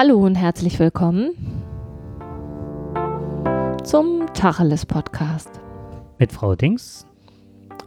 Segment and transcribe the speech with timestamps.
[0.00, 1.32] Hallo und herzlich willkommen
[3.82, 5.50] zum Tacheles Podcast
[6.20, 7.04] Mit Frau Dings.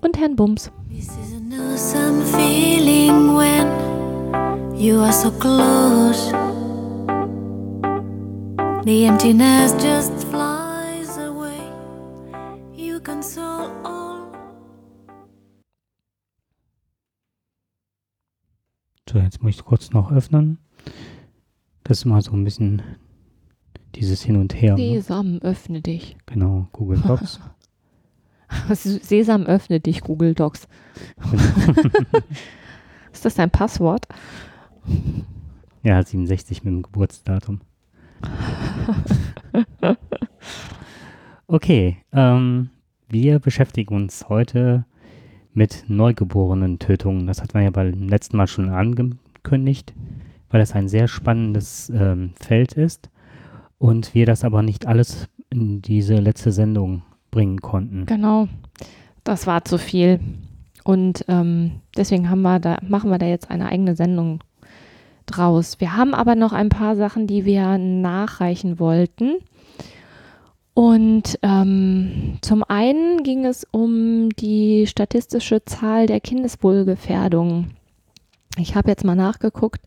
[0.02, 0.73] und Herrn Bums.
[0.89, 6.34] This is an awesome feeling when you are so close.
[8.84, 11.62] The emptiness just flies away.
[12.75, 14.27] You console all.
[19.09, 20.57] So, jetzt muss ich kurz noch öffnen.
[21.84, 22.81] Das ist mal so ein bisschen
[23.95, 24.76] dieses Hin und Her.
[24.76, 24.95] Ne?
[24.95, 26.17] Sesam, öffne dich.
[26.26, 27.39] Genau, Google Docs.
[28.73, 30.67] Sesam, öffne dich, Google Docs.
[33.13, 34.08] Ist das dein Passwort?
[35.84, 37.62] ja, 67 mit dem Geburtsdatum.
[41.48, 42.70] Okay, ähm,
[43.09, 44.86] wir beschäftigen uns heute
[45.53, 47.27] mit Neugeborenen-Tötungen.
[47.27, 49.94] Das hat man ja beim letzten Mal schon angekündigt,
[50.52, 53.09] weil das ein sehr spannendes ähm, Feld ist
[53.77, 58.05] und wir das aber nicht alles in diese letzte Sendung bringen konnten.
[58.05, 58.47] Genau.
[59.23, 60.19] Das war zu viel.
[60.83, 64.43] Und ähm, deswegen haben wir da, machen wir da jetzt eine eigene Sendung
[65.25, 65.80] draus.
[65.80, 69.38] Wir haben aber noch ein paar Sachen, die wir nachreichen wollten.
[70.73, 77.71] Und ähm, zum einen ging es um die statistische Zahl der Kindeswohlgefährdung.
[78.58, 79.81] Ich habe jetzt mal nachgeguckt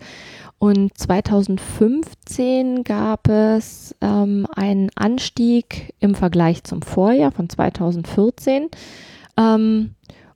[0.59, 8.69] und 2015 gab es ähm, einen Anstieg im Vergleich zum Vorjahr von 2014.
[9.37, 9.95] Ähm,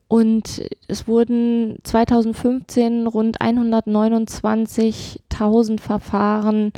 [0.08, 6.72] und es wurden 2015 rund 129.000 Verfahren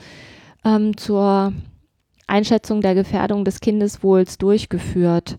[0.65, 1.53] ähm, zur
[2.27, 5.37] Einschätzung der Gefährdung des Kindeswohls durchgeführt.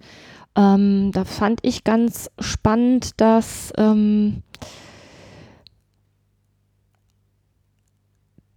[0.56, 4.44] Ähm, da fand ich ganz spannend, dass ähm,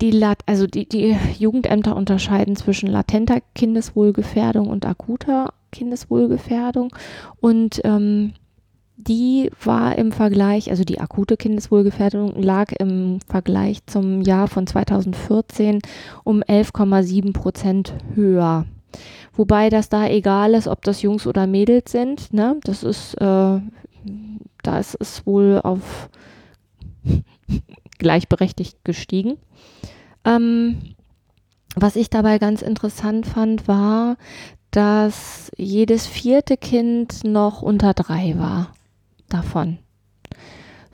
[0.00, 6.94] die, also die, die Jugendämter unterscheiden zwischen latenter Kindeswohlgefährdung und akuter Kindeswohlgefährdung.
[7.40, 8.34] Und ähm,
[8.96, 15.80] die war im Vergleich, also die akute Kindeswohlgefährdung lag im Vergleich zum Jahr von 2014
[16.22, 18.66] um 11,7 Prozent höher.
[19.32, 22.32] Wobei das da egal ist, ob das Jungs oder Mädels sind.
[22.32, 22.56] Ne?
[22.62, 23.60] Das ist, äh,
[24.62, 26.08] da ist es wohl auf
[27.98, 29.38] gleichberechtigt gestiegen.
[30.24, 30.94] Ähm,
[31.76, 34.16] was ich dabei ganz interessant fand, war,
[34.70, 38.72] dass jedes vierte Kind noch unter drei war
[39.28, 39.78] davon.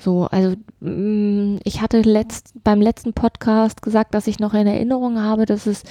[0.00, 5.20] So, also mh, ich hatte letzt, beim letzten Podcast gesagt, dass ich noch in Erinnerung
[5.20, 5.82] habe, dass es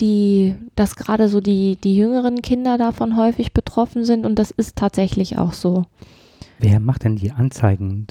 [0.00, 4.76] die, dass gerade so die, die jüngeren Kinder davon häufig betroffen sind und das ist
[4.76, 5.84] tatsächlich auch so.
[6.58, 8.06] Wer macht denn die Anzeigen?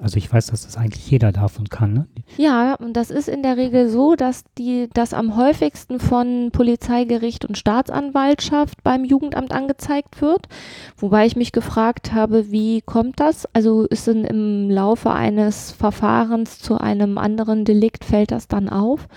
[0.00, 1.92] Also ich weiß, dass das eigentlich jeder darf und kann.
[1.92, 2.06] Ne?
[2.36, 7.44] Ja, und das ist in der Regel so, dass die das am häufigsten von Polizeigericht
[7.44, 10.48] und Staatsanwaltschaft beim Jugendamt angezeigt wird.
[10.96, 13.46] Wobei ich mich gefragt habe, wie kommt das?
[13.54, 19.08] Also ist denn im Laufe eines Verfahrens zu einem anderen Delikt fällt das dann auf,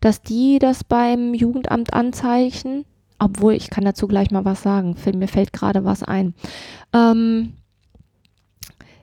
[0.00, 2.84] dass die das beim Jugendamt anzeichnen?
[3.18, 4.94] Obwohl, ich kann dazu gleich mal was sagen.
[5.14, 6.34] Mir fällt gerade was ein.
[6.92, 7.54] Ähm,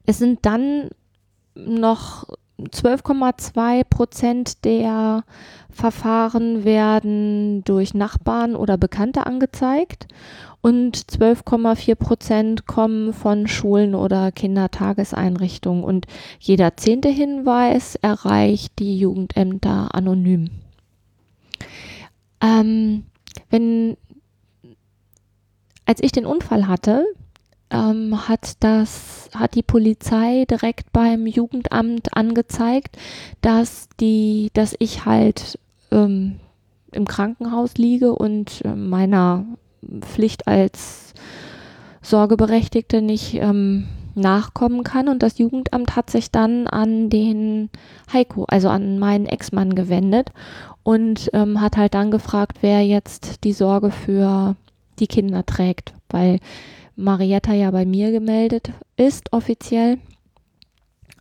[0.06, 0.90] es sind dann
[1.56, 2.26] noch
[2.60, 5.24] 12,2 Prozent der
[5.70, 10.08] Verfahren werden durch Nachbarn oder Bekannte angezeigt
[10.62, 16.08] und 12,4 Prozent kommen von Schulen oder Kindertageseinrichtungen und
[16.40, 20.50] jeder zehnte Hinweis erreicht die Jugendämter anonym.
[22.42, 23.04] Ähm,
[23.50, 23.98] wenn,
[25.86, 27.06] als ich den Unfall hatte,
[27.70, 32.98] ähm, hat das, hat die Polizei direkt beim Jugendamt angezeigt,
[33.42, 35.60] dass die, dass ich halt
[35.92, 36.40] ähm,
[36.92, 39.46] im Krankenhaus liege und äh, meiner
[40.02, 41.14] Pflicht als
[42.02, 45.08] Sorgeberechtigte nicht ähm, nachkommen kann.
[45.08, 47.70] Und das Jugendamt hat sich dann an den
[48.12, 50.32] Heiko, also an meinen Ex-Mann gewendet
[50.84, 54.56] und ähm, hat halt dann gefragt, wer jetzt die Sorge für
[55.00, 56.40] die Kinder trägt, weil
[56.96, 59.98] Marietta ja bei mir gemeldet ist, offiziell,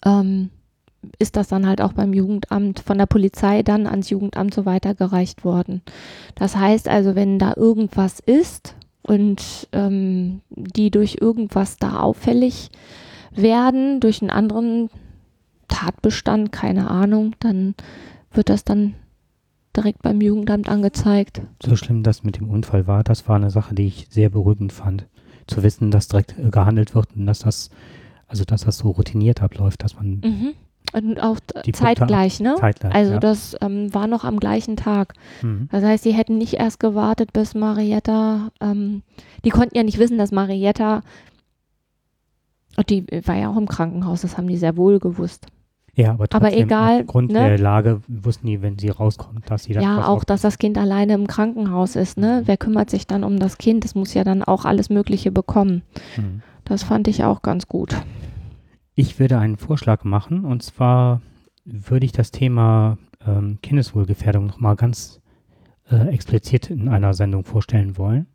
[0.04, 0.50] ähm,
[1.18, 5.44] ist das dann halt auch beim Jugendamt, von der Polizei dann ans Jugendamt so weitergereicht
[5.44, 5.82] worden.
[6.34, 12.70] Das heißt also, wenn da irgendwas ist und ähm, die durch irgendwas da auffällig
[13.32, 14.88] werden, durch einen anderen
[15.68, 17.74] Tatbestand, keine Ahnung, dann
[18.32, 18.94] wird das dann
[19.76, 21.42] direkt beim Jugendamt angezeigt.
[21.62, 24.72] So schlimm das mit dem Unfall war, das war eine Sache, die ich sehr beruhigend
[24.72, 25.06] fand.
[25.46, 27.70] Zu wissen, dass direkt äh, gehandelt wird und dass das,
[28.26, 30.54] also dass das so routiniert abläuft, dass man Mhm.
[30.92, 32.56] Und auch Die zeitgleich, ne?
[32.60, 33.18] Zeitgleich, Also ja.
[33.18, 35.14] das ähm, war noch am gleichen Tag.
[35.42, 35.68] Mhm.
[35.72, 39.02] Das heißt, sie hätten nicht erst gewartet, bis Marietta, ähm,
[39.44, 41.00] die konnten ja nicht wissen, dass Marietta,
[42.76, 45.46] und die war ja auch im Krankenhaus, das haben die sehr wohl gewusst.
[45.96, 47.38] Ja, aber, Aber trotzdem, egal, aufgrund ne?
[47.38, 50.76] der Lage wussten die, wenn sie rauskommt, dass sie dann Ja, auch, dass das Kind
[50.76, 52.42] alleine im Krankenhaus ist, ne?
[52.46, 53.84] Wer kümmert sich dann um das Kind?
[53.84, 55.82] Es muss ja dann auch alles Mögliche bekommen.
[56.16, 56.42] Mhm.
[56.64, 57.94] Das fand ich auch ganz gut.
[58.96, 61.20] Ich würde einen Vorschlag machen und zwar
[61.64, 65.20] würde ich das Thema ähm, Kindeswohlgefährdung nochmal ganz
[65.90, 68.26] äh, explizit in einer Sendung vorstellen wollen.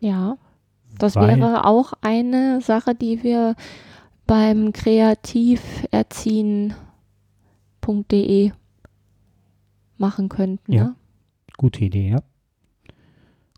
[0.00, 0.36] Ja.
[0.98, 3.54] Das Weil- wäre auch eine Sache, die wir
[4.26, 4.72] beim
[7.88, 8.52] kreativerziehen.de
[9.96, 10.72] machen könnten.
[10.72, 10.84] Ja.
[10.84, 10.94] Ne?
[11.56, 12.22] Gute Idee, ja.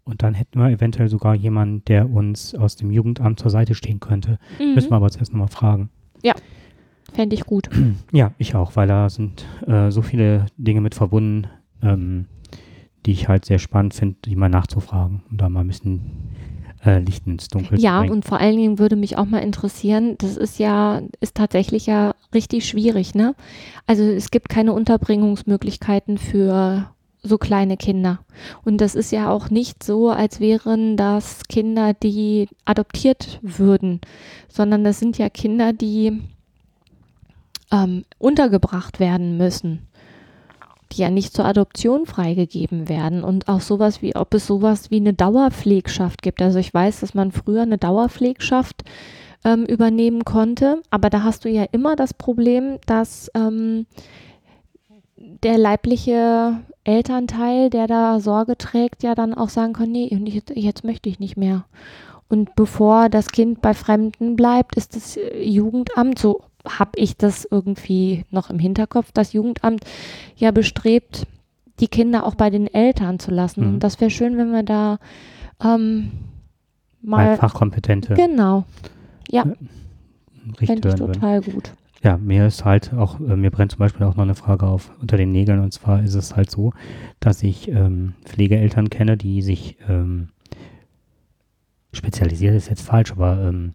[0.04, 4.00] Und dann hätten wir eventuell sogar jemanden, der uns aus dem Jugendamt zur Seite stehen
[4.00, 4.38] könnte.
[4.58, 5.02] Müssen wir Mhm.
[5.02, 5.90] aber zuerst nochmal fragen.
[7.12, 7.68] Fände ich gut.
[8.12, 11.48] Ja, ich auch, weil da sind äh, so viele Dinge mit verbunden,
[11.82, 12.26] ähm,
[13.04, 16.00] die ich halt sehr spannend finde, die mal nachzufragen und da mal ein bisschen
[16.84, 18.12] äh, Licht ins Dunkel Ja, bringen.
[18.12, 22.14] und vor allen Dingen würde mich auch mal interessieren, das ist ja, ist tatsächlich ja
[22.34, 23.34] richtig schwierig, ne?
[23.86, 26.90] Also es gibt keine Unterbringungsmöglichkeiten für
[27.22, 28.20] so kleine Kinder.
[28.64, 34.00] Und das ist ja auch nicht so, als wären das Kinder, die adoptiert würden,
[34.48, 36.18] sondern das sind ja Kinder, die
[37.70, 39.86] ähm, untergebracht werden müssen,
[40.92, 43.22] die ja nicht zur Adoption freigegeben werden.
[43.22, 46.42] Und auch sowas wie, ob es sowas wie eine Dauerpflegschaft gibt.
[46.42, 48.84] Also ich weiß, dass man früher eine Dauerpflegschaft
[49.44, 53.86] ähm, übernehmen konnte, aber da hast du ja immer das Problem, dass ähm,
[55.16, 60.84] der leibliche Elternteil, der da Sorge trägt, ja dann auch sagen kann, nee, jetzt, jetzt
[60.84, 61.64] möchte ich nicht mehr.
[62.28, 67.46] Und bevor das Kind bei Fremden bleibt, ist das äh, Jugendamt, so habe ich das
[67.50, 69.84] irgendwie noch im Hinterkopf, das Jugendamt
[70.36, 71.26] ja bestrebt,
[71.80, 73.62] die Kinder auch bei den Eltern zu lassen.
[73.62, 73.68] Mhm.
[73.74, 74.98] Und das wäre schön, wenn wir da
[75.62, 76.10] ähm,
[77.02, 77.36] Mal mal.
[77.36, 78.64] Fachkompetente Genau,
[79.30, 79.56] ja, fände
[80.60, 81.12] ich hören würden.
[81.14, 81.72] total gut.
[82.02, 84.90] Ja, mir ist halt auch, äh, mir brennt zum Beispiel auch noch eine Frage auf
[85.00, 86.72] unter den Nägeln und zwar ist es halt so,
[87.20, 90.28] dass ich ähm, Pflegeeltern kenne, die sich ähm,
[91.92, 93.74] spezialisiert ist jetzt falsch, aber ähm,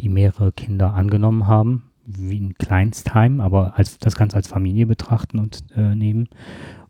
[0.00, 5.38] die mehrere Kinder angenommen haben, wie ein Kleinstheim, aber als das Ganze als Familie betrachten
[5.38, 6.28] und äh, nehmen.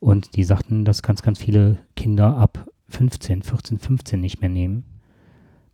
[0.00, 4.84] Und die sagten, dass ganz, ganz viele Kinder ab 15, 14, 15 nicht mehr nehmen,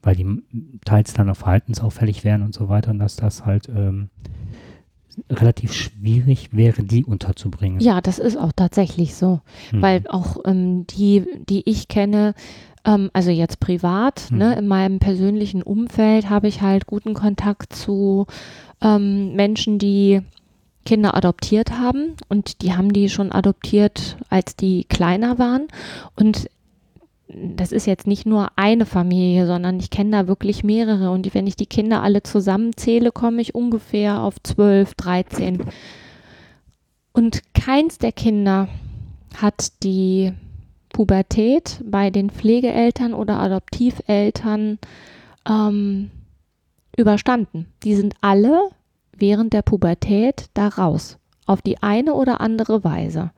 [0.02, 0.42] weil die
[0.84, 4.10] teils dann auch verhaltensauffällig wären und so weiter und dass das halt ähm,
[5.28, 7.80] relativ schwierig wäre, die unterzubringen.
[7.80, 9.40] Ja, das ist auch tatsächlich so.
[9.72, 9.82] Mhm.
[9.82, 12.34] weil auch ähm, die, die ich kenne,
[12.84, 14.38] ähm, also jetzt privat, Mhm.
[14.38, 18.26] ne, in meinem persönlichen Umfeld habe ich halt guten Kontakt zu
[18.80, 20.22] ähm, Menschen, die
[20.86, 25.68] Kinder adoptiert haben und die haben die schon adoptiert, als die kleiner waren
[26.16, 26.48] und
[27.32, 31.12] das ist jetzt nicht nur eine Familie, sondern ich kenne da wirklich mehrere.
[31.12, 35.64] Und wenn ich die Kinder alle zusammenzähle, komme ich ungefähr auf 12, 13.
[37.12, 38.66] Und keins der Kinder
[39.40, 40.32] hat die
[40.92, 44.78] Pubertät bei den Pflegeeltern oder Adoptiveltern
[45.48, 46.10] ähm,
[46.96, 47.66] überstanden.
[47.82, 48.70] Die sind alle
[49.16, 51.18] während der Pubertät da raus.
[51.46, 53.30] Auf die eine oder andere Weise.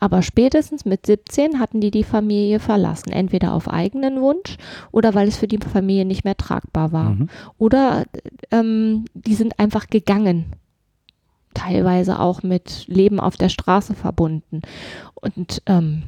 [0.00, 3.10] Aber spätestens mit 17 hatten die die Familie verlassen.
[3.10, 4.56] Entweder auf eigenen Wunsch
[4.92, 7.10] oder weil es für die Familie nicht mehr tragbar war.
[7.10, 7.28] Mhm.
[7.58, 8.04] Oder
[8.50, 10.52] ähm, die sind einfach gegangen.
[11.54, 14.62] Teilweise auch mit Leben auf der Straße verbunden.
[15.14, 16.04] Und ähm,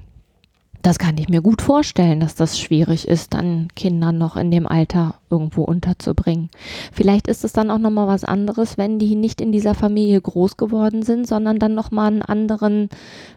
[0.83, 4.67] das kann ich mir gut vorstellen, dass das schwierig ist, dann Kindern noch in dem
[4.67, 6.49] Alter irgendwo unterzubringen.
[6.93, 10.57] Vielleicht ist es dann auch nochmal was anderes, wenn die nicht in dieser Familie groß
[10.57, 12.89] geworden sind, sondern dann nochmal einen anderen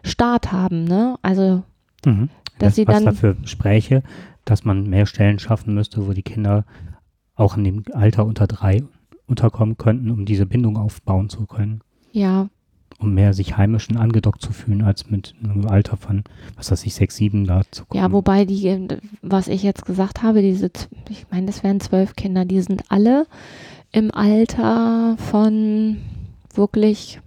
[0.02, 0.84] Start haben.
[0.84, 1.16] Ne?
[1.22, 1.62] Also
[2.06, 2.28] Mhm.
[2.58, 4.02] Dass das, sie was dann- dafür spräche,
[4.44, 6.64] dass man mehr Stellen schaffen müsste, wo die Kinder
[7.34, 8.82] auch in dem Alter unter drei
[9.26, 11.80] unterkommen könnten, um diese Bindung aufbauen zu können,
[12.12, 12.48] ja,
[12.98, 16.24] um mehr sich heimisch und angedockt zu fühlen, als mit einem Alter von,
[16.56, 18.02] was weiß ich, sechs, sieben da zu kommen.
[18.02, 20.70] Ja, wobei die, äh, was ich jetzt gesagt habe, diese,
[21.08, 23.26] ich meine, das wären zwölf Kinder, die sind alle
[23.92, 25.98] im Alter von
[26.54, 27.20] wirklich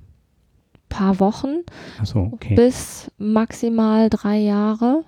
[0.90, 1.64] paar Wochen
[2.00, 2.56] Achso, okay.
[2.56, 5.04] bis maximal drei Jahre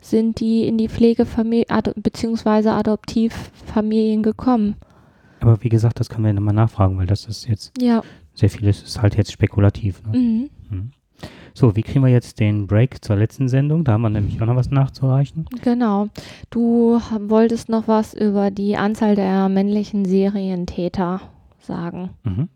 [0.00, 4.76] sind die in die Pflegefamilie beziehungsweise Adoptivfamilien gekommen.
[5.40, 8.02] Aber wie gesagt, das können wir nochmal nachfragen, weil das ist jetzt Ja.
[8.34, 10.02] Sehr vieles ist halt jetzt spekulativ.
[10.04, 10.18] Ne?
[10.18, 10.50] Mhm.
[10.70, 10.90] Mhm.
[11.56, 13.84] So, wie kriegen wir jetzt den Break zur letzten Sendung?
[13.84, 15.46] Da haben wir nämlich auch noch was nachzureichen.
[15.62, 16.08] Genau.
[16.50, 21.20] Du wolltest noch was über die Anzahl der männlichen Serientäter
[21.60, 22.10] sagen.
[22.24, 22.48] Mhm.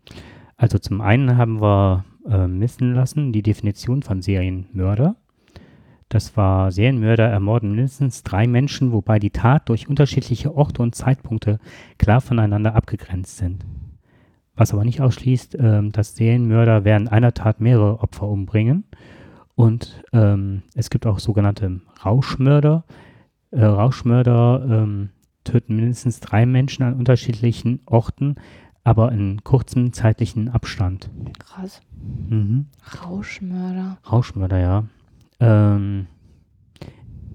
[0.57, 5.15] Also zum einen haben wir äh, missen lassen die Definition von Serienmörder.
[6.09, 11.59] Das war Serienmörder ermorden mindestens drei Menschen, wobei die Tat durch unterschiedliche Orte und Zeitpunkte
[11.97, 13.63] klar voneinander abgegrenzt sind.
[14.59, 18.83] Was aber nicht ausschließt, ähm, dass Serienmörder während einer Tat mehrere Opfer umbringen.
[19.55, 22.83] Und ähm, es gibt auch sogenannte Rauschmörder.
[23.51, 25.11] Äh, Rauschmörder ähm,
[25.45, 28.35] töten mindestens drei Menschen an unterschiedlichen Orten,
[28.83, 31.09] aber in kurzem zeitlichen Abstand.
[31.39, 31.81] Krass.
[32.27, 32.65] Mhm.
[33.01, 33.97] Rauschmörder.
[34.11, 34.83] Rauschmörder, ja.
[35.39, 36.07] Ähm,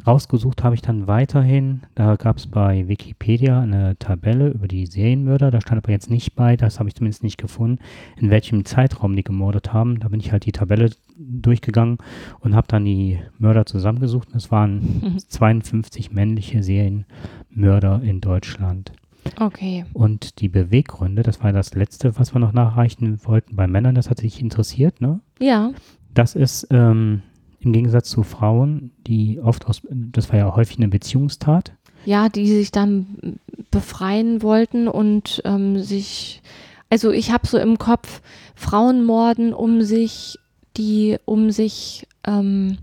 [0.07, 5.51] rausgesucht habe ich dann weiterhin, da gab es bei Wikipedia eine Tabelle über die Serienmörder,
[5.51, 7.83] da stand aber jetzt nicht bei, das habe ich zumindest nicht gefunden,
[8.17, 10.01] in welchem Zeitraum die gemordet haben.
[10.01, 11.99] Da bin ich halt die Tabelle durchgegangen
[12.41, 14.29] und habe dann die Mörder zusammengesucht.
[14.35, 18.93] Es waren 52 männliche Serienmörder in Deutschland.
[19.41, 19.87] Okay.
[19.95, 24.11] Und die Beweggründe, das war das letzte, was wir noch nachreichen wollten bei Männern, das
[24.11, 25.21] hat sich interessiert, ne?
[25.41, 25.73] Ja.
[26.13, 27.23] Das ist ähm,
[27.65, 31.73] im Gegensatz zu Frauen, die oft aus, das war ja häufig eine Beziehungstat.
[32.05, 33.39] Ja, die sich dann
[33.71, 36.43] befreien wollten und ähm, sich,
[36.91, 38.21] also ich habe so im Kopf
[38.55, 40.39] Frauen morden, um sich,
[40.77, 42.79] die, um sich ähm,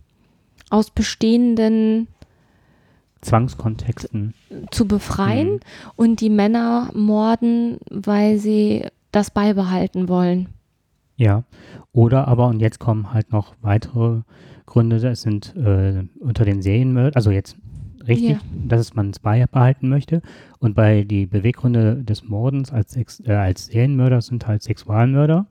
[0.70, 2.08] aus bestehenden
[3.22, 4.34] Zwangskontexten.
[4.72, 5.60] zu befreien Mhm.
[5.96, 10.50] und die Männer morden, weil sie das beibehalten wollen.
[11.22, 11.44] Ja.
[11.92, 14.22] Oder aber, und jetzt kommen halt noch weitere
[14.66, 17.58] Gründe, das sind äh, unter den Serienmördern, also jetzt
[18.08, 18.40] richtig, Ja.
[18.68, 20.24] dass man es beibehalten möchte.
[20.58, 25.46] Und bei die Beweggründe des Mordens als, Sex, äh, als Serienmörder sind halt Sexualmörder,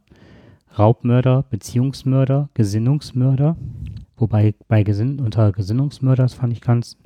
[0.77, 3.57] Raubmörder, Beziehungsmörder, Gesinnungsmörder.
[4.17, 6.97] Wobei bei Gesinn unter Gesinnungsmörder, das fand ich ganz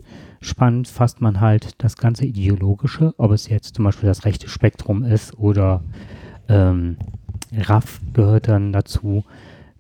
[0.41, 5.05] spannend, fasst man halt das ganze Ideologische, ob es jetzt zum Beispiel das rechte Spektrum
[5.05, 5.83] ist oder
[6.49, 6.97] ähm,
[7.53, 9.25] Raff gehört dann dazu,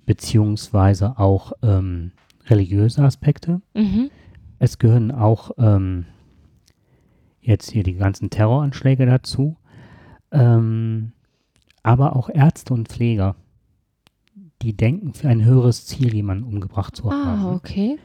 [0.06, 2.12] beziehungsweise auch ähm,
[2.46, 3.60] religiöse Aspekte.
[3.74, 4.10] Mhm.
[4.58, 6.06] Es gehören auch ähm,
[7.40, 9.56] jetzt hier die ganzen Terroranschläge dazu,
[10.30, 11.12] ähm,
[11.82, 13.36] aber auch Ärzte und Pfleger,
[14.62, 17.56] die denken, für ein höheres Ziel jemanden umgebracht zu Ah, haben.
[17.56, 17.98] okay.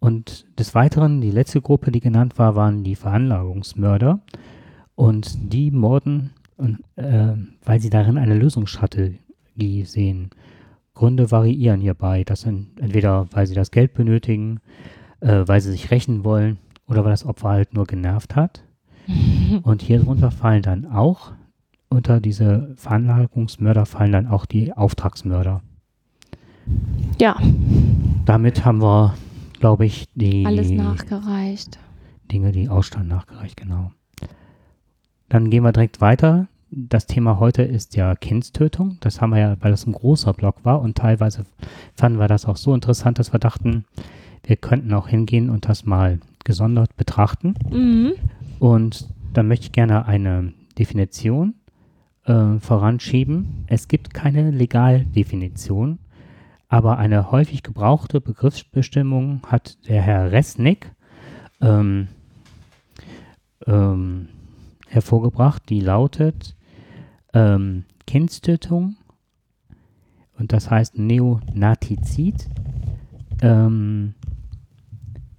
[0.00, 4.20] Und des Weiteren, die letzte Gruppe, die genannt war, waren die Veranlagungsmörder.
[4.96, 7.34] Und die morden, und, äh,
[7.64, 10.30] weil sie darin eine Lösungsstrategie sehen.
[10.94, 12.24] Gründe variieren hierbei.
[12.24, 14.60] Das sind entweder, weil sie das Geld benötigen,
[15.20, 18.64] äh, weil sie sich rächen wollen oder weil das Opfer halt nur genervt hat.
[19.62, 21.32] Und hier drunter fallen dann auch,
[21.88, 25.62] unter diese Veranlagungsmörder fallen dann auch die Auftragsmörder.
[27.20, 27.36] Ja,
[28.24, 29.14] Damit haben wir,
[29.60, 31.78] glaube ich, die alles nachgereicht.
[32.32, 33.92] Dinge, die Ausstand nachgereicht, genau.
[35.28, 36.48] Dann gehen wir direkt weiter.
[36.70, 38.98] Das Thema heute ist ja Kindstötung.
[39.00, 41.44] Das haben wir ja, weil das ein großer Block war und teilweise
[41.94, 43.84] fanden wir das auch so interessant, dass wir dachten,
[44.42, 47.54] wir könnten auch hingehen und das mal gesondert betrachten.
[47.70, 48.12] Mhm.
[48.58, 51.54] Und da möchte ich gerne eine Definition
[52.24, 53.64] äh, voranschieben.
[53.66, 55.98] Es gibt keine Legaldefinition,
[56.68, 60.90] aber eine häufig gebrauchte Begriffsbestimmung hat der Herr Resnick
[61.60, 62.08] ähm,
[63.66, 64.28] ähm,
[64.94, 66.56] hervorgebracht, die lautet
[67.32, 68.96] ähm, Kindstötung
[70.38, 72.48] und das heißt Neonatizid.
[73.42, 74.14] Ähm,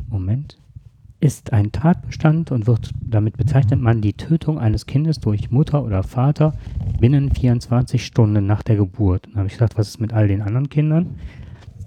[0.08, 0.60] Moment
[1.20, 6.04] ist ein Tatbestand und wird damit bezeichnet man die Tötung eines Kindes durch Mutter oder
[6.04, 6.54] Vater
[7.00, 9.26] binnen 24 Stunden nach der Geburt.
[9.26, 11.16] Dann habe ich gedacht, was ist mit all den anderen Kindern?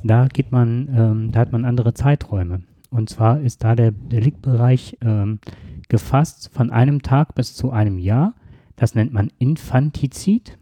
[0.02, 2.62] Da geht man, ähm, da hat man andere Zeiträume.
[2.90, 5.40] Und zwar ist da der Deliktbereich ähm,
[5.88, 8.34] gefasst von einem Tag bis zu einem Jahr.
[8.76, 10.58] Das nennt man Infantizid.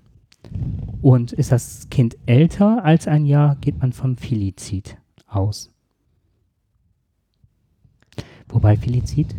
[1.03, 5.71] Und ist das Kind älter als ein Jahr, geht man vom Filizid aus.
[8.49, 9.35] Wobei Filizid,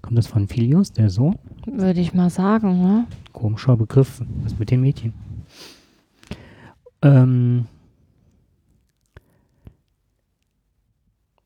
[0.00, 1.36] kommt das von Filius, der Sohn?
[1.66, 3.06] Würde ich mal sagen, ne?
[3.32, 5.12] Komischer Begriff, was mit den Mädchen?
[7.02, 7.66] Ähm,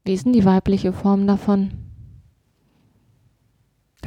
[0.04, 1.70] Wie ist denn die weibliche Form davon?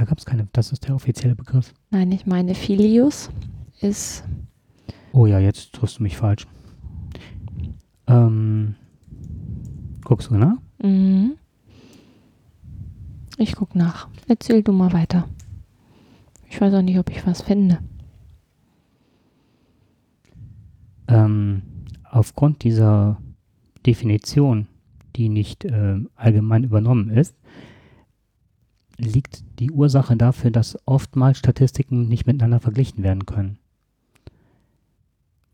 [0.04, 1.74] Da gab es keine, das ist der offizielle Begriff.
[1.90, 3.30] Nein, ich meine Filius
[3.80, 4.26] ist
[5.14, 6.46] Oh ja, jetzt triffst du mich falsch.
[8.08, 8.76] Ähm,
[10.04, 10.58] guckst du nach?
[10.82, 11.38] Mhm.
[13.38, 14.10] Ich guck nach.
[14.28, 15.30] Erzähl du mal weiter.
[16.50, 17.80] Ich weiß auch nicht, ob ich was finde.
[21.08, 21.62] Ähm,
[22.12, 23.22] aufgrund dieser
[23.86, 24.68] Definition,
[25.16, 27.38] die nicht äh, allgemein übernommen ist,
[28.98, 33.58] liegt die Ursache dafür, dass oftmals Statistiken nicht miteinander verglichen werden können.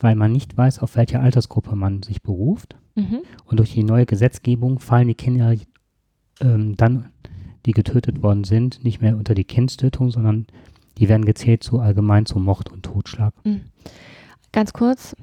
[0.02, 2.78] weil man nicht weiß, auf welche Altersgruppe man sich beruft.
[2.96, 3.20] Mhm.
[3.44, 5.54] Und durch die neue Gesetzgebung fallen die Kinder
[6.40, 7.10] ähm, dann,
[7.66, 10.48] die getötet worden sind, nicht mehr unter die Kindstötung, sondern
[10.98, 13.34] die werden gezählt zu allgemein zu Mord und Totschlag.
[14.54, 15.18] Ganz kurz,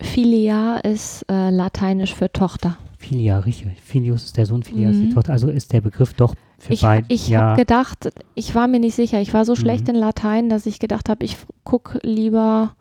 [0.00, 2.78] Filia ist äh, lateinisch für Tochter.
[2.98, 3.80] Filia, richtig.
[3.80, 5.14] Filius ist der Sohn, Filia ist die Mhm.
[5.14, 5.32] Tochter.
[5.34, 8.94] Also ist der Begriff doch für Ich, ich ja, habe gedacht, ich war mir nicht
[8.94, 9.94] sicher, ich war so schlecht Mhm.
[9.94, 12.74] in Latein, dass ich gedacht habe, ich gucke lieber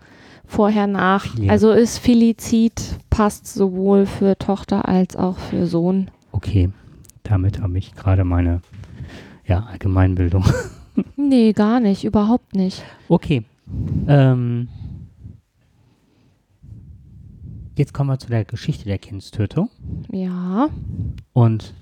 [0.45, 1.25] vorher nach.
[1.25, 1.51] Filia.
[1.51, 6.09] Also ist Filizid, passt sowohl für Tochter als auch für Sohn.
[6.31, 6.69] okay.
[7.23, 8.61] Damit habe ich gerade meine
[9.45, 10.45] ja, Allgemeinbildung.
[11.17, 12.81] Nee, gar nicht, überhaupt nicht.
[13.09, 13.43] Okay.
[14.07, 14.69] Ähm,
[17.77, 19.69] jetzt kommen wir zu der Geschichte der Kindstötung.
[20.11, 20.69] Ja.
[21.33, 21.73] Und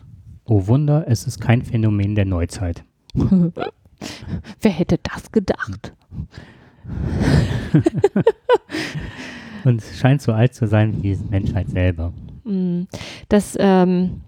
[0.54, 2.84] oh Wunder, es ist kein Phänomen der Neuzeit.
[3.16, 5.94] Wer hätte das gedacht?
[9.64, 12.14] Und es scheint so alt zu sein wie die Menschheit selber.
[12.44, 12.84] Mm,
[13.30, 14.22] Das, ähm,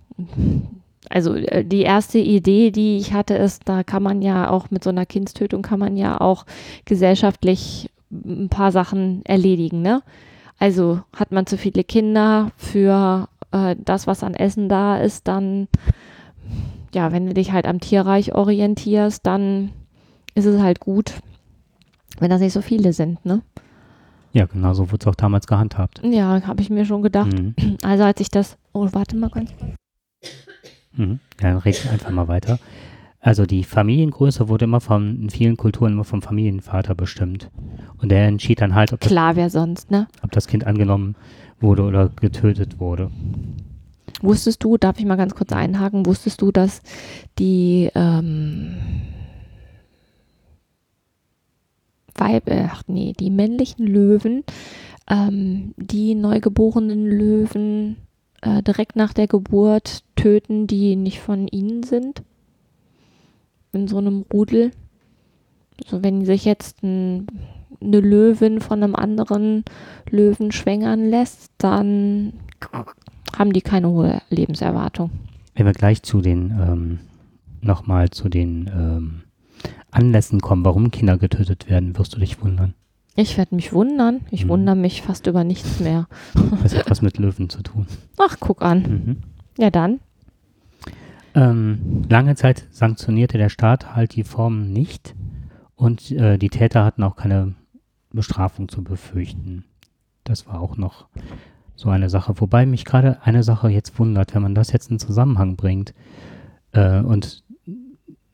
[1.10, 4.84] also äh, die erste Idee, die ich hatte, ist, da kann man ja auch mit
[4.84, 6.48] so einer Kindstötung kann man ja auch
[6.86, 10.02] gesellschaftlich ein paar Sachen erledigen, ne?
[10.58, 15.68] Also hat man zu viele Kinder für äh, das, was an Essen da ist, dann,
[16.94, 19.72] ja, wenn du dich halt am Tierreich orientierst, dann
[20.34, 21.14] ist es halt gut,
[22.20, 23.42] wenn das nicht so viele sind, ne?
[24.34, 26.02] Ja, genau so wurde es auch damals gehandhabt.
[26.04, 27.32] Ja, habe ich mir schon gedacht.
[27.34, 27.56] Mhm.
[27.84, 29.72] Also als ich das, oh, warte mal ganz kurz.
[30.98, 31.20] Mhm.
[31.38, 32.60] Dann reden wir einfach mal weiter.
[33.22, 37.50] Also die Familiengröße wurde immer von, in vielen Kulturen immer vom Familienvater bestimmt.
[37.98, 40.08] Und der entschied dann halt, ob das, Klar, wer sonst, ne?
[40.22, 41.16] ob das Kind angenommen
[41.60, 43.10] wurde oder getötet wurde.
[44.22, 46.82] Wusstest du, darf ich mal ganz kurz einhaken, wusstest du, dass
[47.38, 48.78] die ähm,
[52.16, 54.44] Weib, äh, ach nee, die männlichen Löwen,
[55.10, 57.98] ähm, die neugeborenen Löwen
[58.42, 62.24] äh, direkt nach der Geburt töten, die nicht von ihnen sind?
[63.74, 64.72] In so einem Rudel.
[65.86, 67.28] So, wenn sich jetzt ein,
[67.82, 69.66] eine Löwin von einem anderen
[70.10, 72.32] Löwen schwängern lässt, dann
[73.38, 75.12] haben die keine hohe Lebenserwartung.
[75.56, 77.00] Wenn wir gleich zu den, ähm,
[77.62, 79.22] nochmal zu den ähm,
[79.92, 82.74] Anlässen kommen, warum Kinder getötet werden, wirst du dich wundern.
[83.16, 84.22] Ich werde mich wundern.
[84.32, 84.50] Ich Mhm.
[84.50, 86.08] wundere mich fast über nichts mehr.
[86.64, 87.88] Das hat was mit Löwen zu tun.
[88.18, 88.82] Ach, guck an.
[88.82, 89.18] Mhm.
[89.58, 90.00] Ja, dann.
[91.34, 95.16] Ähm, lange Zeit sanktionierte der Staat halt die Formen nicht
[95.76, 97.56] und äh, die Täter hatten auch keine
[98.12, 99.66] Bestrafung zu befürchten.
[100.24, 101.08] Das war auch noch
[101.76, 102.40] so eine Sache.
[102.40, 105.94] Wobei mich gerade eine Sache jetzt wundert, wenn man das jetzt in Zusammenhang bringt
[106.72, 107.44] äh, und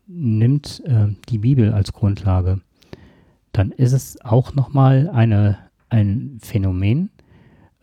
[0.08, 2.62] nimmt äh, die Bibel als Grundlage,
[3.52, 5.58] dann ist es auch nochmal eine,
[5.90, 7.10] ein Phänomen.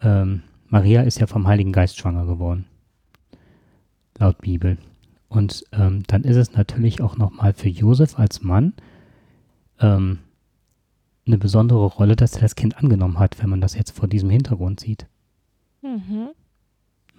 [0.01, 2.67] Ähm, Maria ist ja vom Heiligen Geist schwanger geworden,
[4.19, 4.79] laut Bibel.
[5.29, 8.73] Und ähm, dann ist es natürlich auch nochmal für Josef als Mann
[9.81, 10.21] ähm,
[11.27, 14.31] eine besondere Rolle, dass er das Kind angenommen hat, wenn man das jetzt vor diesem
[14.31, 15.07] Hintergrund sieht.
[15.83, 16.31] Mhm.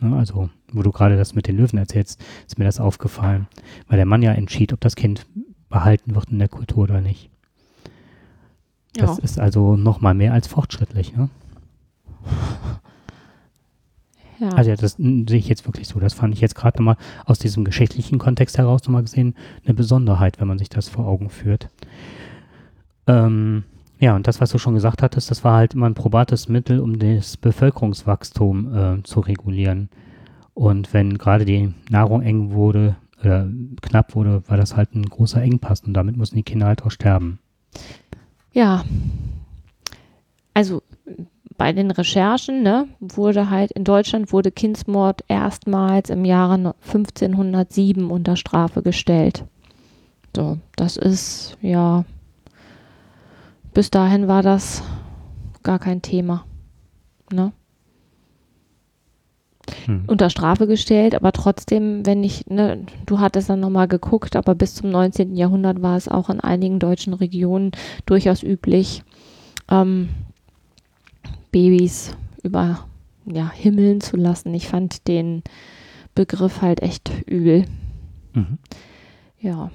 [0.02, 3.48] Ne, also, wo du gerade das mit den Löwen erzählst, ist mir das aufgefallen,
[3.88, 5.26] weil der Mann ja entschied, ob das Kind
[5.70, 7.30] behalten wird in der Kultur oder nicht.
[8.98, 9.06] Ja.
[9.06, 11.16] Das ist also nochmal mehr als fortschrittlich.
[11.16, 11.30] Ne?
[14.40, 14.50] ja.
[14.50, 16.00] Also ja, das sehe ich jetzt wirklich so.
[16.00, 20.40] Das fand ich jetzt gerade nochmal aus diesem geschichtlichen Kontext heraus nochmal gesehen eine Besonderheit,
[20.40, 21.70] wenn man sich das vor Augen führt.
[23.06, 23.64] Ähm,
[24.00, 26.80] ja, und das, was du schon gesagt hattest, das war halt immer ein probates Mittel,
[26.80, 29.90] um das Bevölkerungswachstum äh, zu regulieren.
[30.54, 33.48] Und wenn gerade die Nahrung eng wurde oder
[33.82, 36.92] knapp wurde, war das halt ein großer Engpass und damit mussten die Kinder halt auch
[36.92, 37.40] sterben.
[38.54, 38.84] ja.
[40.54, 40.82] Also
[41.58, 48.36] bei den Recherchen, ne, wurde halt in Deutschland wurde Kindsmord erstmals im Jahre 1507 unter
[48.36, 49.46] Strafe gestellt.
[50.36, 52.06] So, das ist ja
[53.74, 54.84] bis dahin war das
[55.64, 56.46] gar kein Thema.
[57.32, 57.52] Ne?
[59.86, 60.04] Hm.
[60.08, 64.76] unter Strafe gestellt, aber trotzdem, wenn ich, ne, du hattest dann nochmal geguckt, aber bis
[64.76, 65.36] zum 19.
[65.36, 67.72] Jahrhundert war es auch in einigen deutschen Regionen
[68.06, 69.04] durchaus üblich,
[69.70, 70.10] ähm,
[71.52, 72.86] Babys über
[73.26, 74.54] ja, himmeln zu lassen.
[74.54, 75.44] Ich fand den
[76.16, 77.66] Begriff halt echt übel.
[78.34, 78.58] Mhm.
[79.40, 79.72] Ja.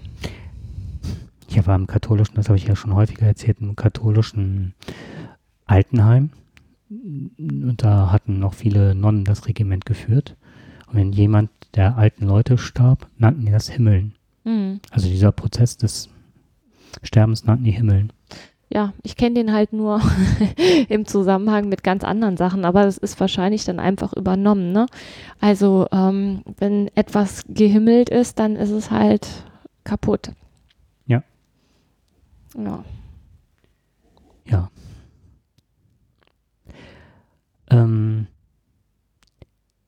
[1.48, 4.74] Ich war im katholischen, das habe ich ja schon häufiger erzählt, im katholischen
[5.66, 6.30] Altenheim.
[6.90, 10.36] Und da hatten noch viele Nonnen das Regiment geführt.
[10.86, 14.14] Und wenn jemand der alten Leute starb, nannten die das Himmeln.
[14.44, 14.80] Hm.
[14.90, 16.08] Also dieser Prozess des
[17.02, 18.12] Sterbens nannten die Himmeln.
[18.70, 20.00] ja, ich kenne den halt nur
[20.88, 24.72] im Zusammenhang mit ganz anderen Sachen, aber das ist wahrscheinlich dann einfach übernommen.
[24.72, 24.86] Ne?
[25.40, 29.26] Also ähm, wenn etwas gehimmelt ist, dann ist es halt
[29.84, 30.32] kaputt.
[32.56, 32.84] Ja.
[34.46, 34.70] Ja.
[37.70, 38.26] Ähm,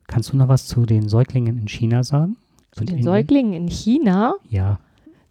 [0.07, 2.37] kannst du noch was zu den Säuglingen in China sagen?
[2.73, 3.05] Zu den Indien?
[3.05, 4.79] Säuglingen in China, Ja.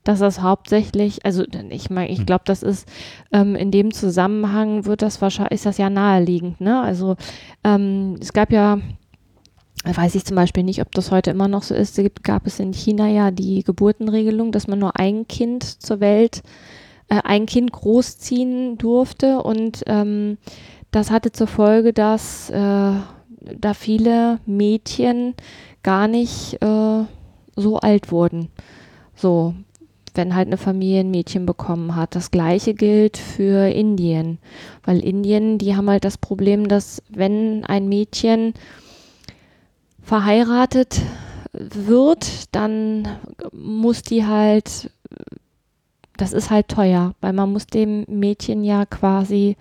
[0.04, 2.26] dass das hauptsächlich, also ich meine, ich Hm.
[2.28, 2.88] glaube, das ist
[3.32, 6.80] ähm, in dem Zusammenhang wird das wahrscheinlich, ist das ja naheliegend, ne?
[6.82, 7.16] Also
[7.64, 8.80] ähm, es gab ja,
[9.84, 12.74] weiß ich zum Beispiel nicht, ob das heute immer noch so ist, gab es in
[12.74, 16.44] China ja die Geburtenregelung, dass man nur ein Kind zur Welt,
[17.10, 20.38] äh, ein Kind großziehen durfte und ähm,
[20.92, 25.36] das hatte zur Folge, dass äh, da viele Mädchen
[25.84, 27.04] gar nicht äh,
[27.56, 28.50] so alt wurden.
[29.14, 29.54] So,
[30.14, 32.16] wenn halt eine Familie ein Mädchen bekommen hat.
[32.16, 34.40] Das gleiche gilt für Indien,
[34.84, 38.54] weil Indien, die haben halt das Problem, dass wenn ein Mädchen
[40.02, 41.02] verheiratet
[41.54, 43.08] wird, dann
[43.52, 44.92] muss die halt,
[46.18, 49.58] das ist halt teuer, weil man muss dem Mädchen ja quasi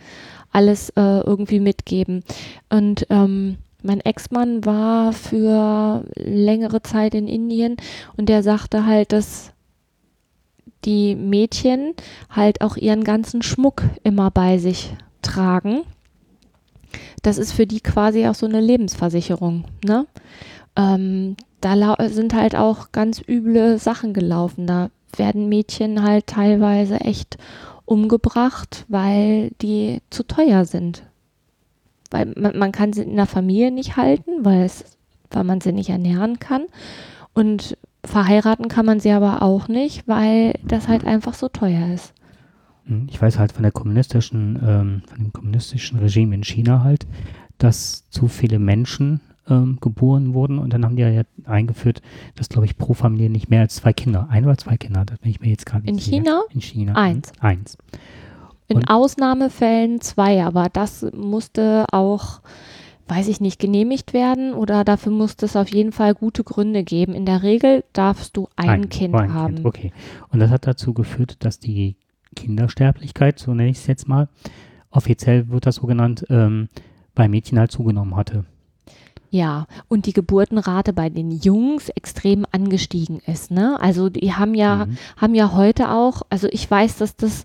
[0.53, 2.23] alles äh, irgendwie mitgeben.
[2.71, 7.77] Und ähm, mein Ex-Mann war für längere Zeit in Indien
[8.17, 9.53] und der sagte halt, dass
[10.85, 11.95] die Mädchen
[12.31, 15.83] halt auch ihren ganzen Schmuck immer bei sich tragen.
[17.23, 19.65] Das ist für die quasi auch so eine Lebensversicherung.
[19.85, 20.07] Ne?
[20.77, 24.67] Ähm, da sind halt auch ganz üble Sachen gelaufen.
[24.67, 27.39] Da werden Mädchen halt teilweise echt
[27.85, 31.03] umgebracht, weil die zu teuer sind.
[32.11, 34.97] Weil man, man kann sie in der Familie nicht halten, weil, es,
[35.31, 36.65] weil man sie nicht ernähren kann.
[37.35, 42.15] Und verheiraten kann man sie aber auch nicht, weil das halt einfach so teuer ist.
[42.87, 47.07] Hm, Ich weiß halt von der kommunistischen, ähm, von dem kommunistischen Regime in China halt,
[47.59, 52.01] dass zu viele Menschen ähm, geboren wurden und dann haben die ja eingeführt,
[52.37, 55.19] dass glaube ich pro Familie nicht mehr als zwei Kinder, ein oder zwei Kinder, das
[55.19, 56.17] bin ich mir jetzt gerade In nicht sicher.
[56.23, 56.43] China?
[56.53, 56.93] In China.
[56.95, 57.29] Eins.
[57.39, 57.79] hm, Eins.
[58.69, 62.41] In Und- Ausnahmefällen zwei, aber das musste auch,
[63.09, 67.13] weiß ich nicht, genehmigt werden oder dafür musste es auf jeden Fall gute Gründe geben.
[67.13, 69.55] In der Regel darfst du ein, Kind nur ein haben.
[69.57, 69.93] Kind, okay.
[70.31, 71.97] Und das hat dazu geführt, dass die
[72.35, 74.29] Kindersterblichkeit, so nenne ich es jetzt mal,
[74.91, 76.69] offiziell wird das so genannt, ähm,
[77.15, 78.45] bei Mädchen halt zugenommen hatte.
[79.35, 83.51] Ja, und die Geburtenrate bei den Jungs extrem angestiegen ist.
[83.51, 83.77] Ne?
[83.81, 84.97] Also die haben ja, Mhm.
[85.17, 87.45] haben ja heute auch, also ich weiß, dass das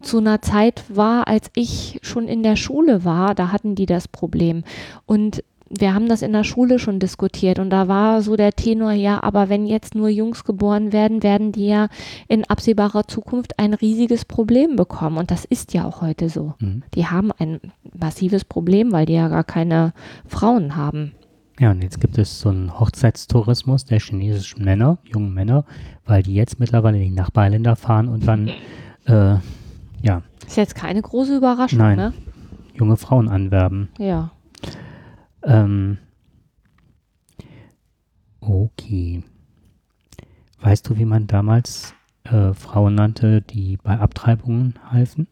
[0.00, 4.08] zu einer Zeit war, als ich schon in der Schule war, da hatten die das
[4.08, 4.64] Problem.
[5.04, 8.92] Und wir haben das in der Schule schon diskutiert und da war so der Tenor,
[8.92, 11.88] ja, aber wenn jetzt nur Jungs geboren werden, werden die ja
[12.26, 15.18] in absehbarer Zukunft ein riesiges Problem bekommen.
[15.18, 16.54] Und das ist ja auch heute so.
[16.58, 16.84] Mhm.
[16.94, 17.60] Die haben ein
[17.98, 19.92] massives Problem, weil die ja gar keine
[20.26, 21.12] Frauen haben.
[21.58, 25.64] Ja, und jetzt gibt es so einen Hochzeitstourismus der chinesischen Männer, jungen Männer,
[26.04, 28.48] weil die jetzt mittlerweile in die Nachbarländer fahren und dann
[29.06, 29.36] äh,
[30.02, 31.96] ja, Ist jetzt keine große Überraschung, Nein.
[31.96, 32.12] ne?
[32.74, 33.88] junge Frauen anwerben.
[33.98, 34.30] Ja.
[35.42, 35.98] Ähm,
[38.40, 39.24] okay.
[40.60, 41.94] Weißt du, wie man damals
[42.24, 45.26] äh, Frauen nannte, die bei Abtreibungen halfen?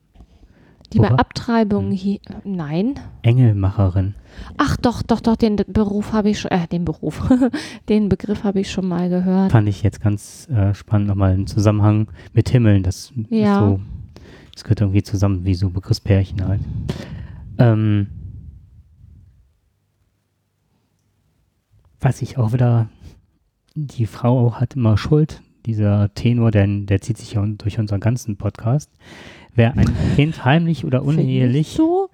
[0.93, 1.97] Die bei Wobei- Abtreibungen Hm.
[1.97, 2.19] hier.
[2.45, 2.95] Nein.
[3.23, 4.15] Engelmacherin.
[4.57, 7.23] Ach doch, doch, doch, den Beruf habe ich schon, äh, den Beruf,
[7.89, 9.51] den Begriff habe ich schon mal gehört.
[9.53, 12.83] Fand ich jetzt ganz äh, spannend nochmal im Zusammenhang mit Himmeln.
[12.83, 13.59] Das ist Ja.
[13.61, 13.81] so,
[14.55, 16.61] das gehört irgendwie zusammen wie so Begriffspärchen halt.
[17.59, 18.09] Ähm,
[22.01, 22.89] was ich auch wieder,
[23.75, 25.43] die Frau hat immer Schuld.
[25.67, 28.91] Dieser Tenor, der, der zieht sich ja durch unseren ganzen Podcast.
[29.55, 32.09] Wer ein Kind heimlich oder unehelich du?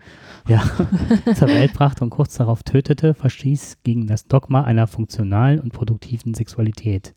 [0.49, 0.63] ja,
[1.35, 6.35] zur Welt brachte und kurz darauf tötete, verstieß gegen das Dogma einer funktionalen und produktiven
[6.35, 7.15] Sexualität.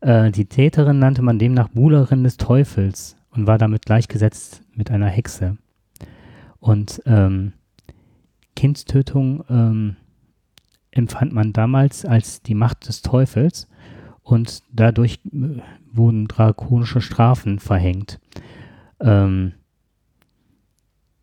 [0.00, 5.06] Äh, die Täterin nannte man demnach Buhlerin des Teufels und war damit gleichgesetzt mit einer
[5.06, 5.56] Hexe.
[6.58, 7.52] Und ähm,
[8.56, 9.96] Kindstötung ähm,
[10.90, 13.68] empfand man damals als die Macht des Teufels
[14.22, 15.60] und dadurch äh,
[15.92, 18.20] wurden drakonische Strafen verhängt.
[19.00, 19.52] Ähm,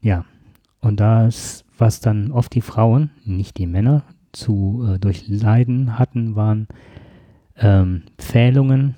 [0.02, 0.26] ja,
[0.80, 6.68] und das, was dann oft die Frauen, nicht die Männer, zu äh, durchleiden hatten, waren
[7.58, 8.96] ähm, Pfählungen.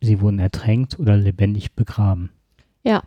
[0.00, 2.30] Sie wurden ertränkt oder lebendig begraben.
[2.82, 3.02] Ja.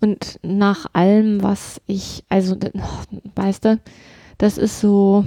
[0.00, 2.56] Und nach allem, was ich, also,
[3.34, 3.80] weißt du,
[4.38, 5.24] das ist so,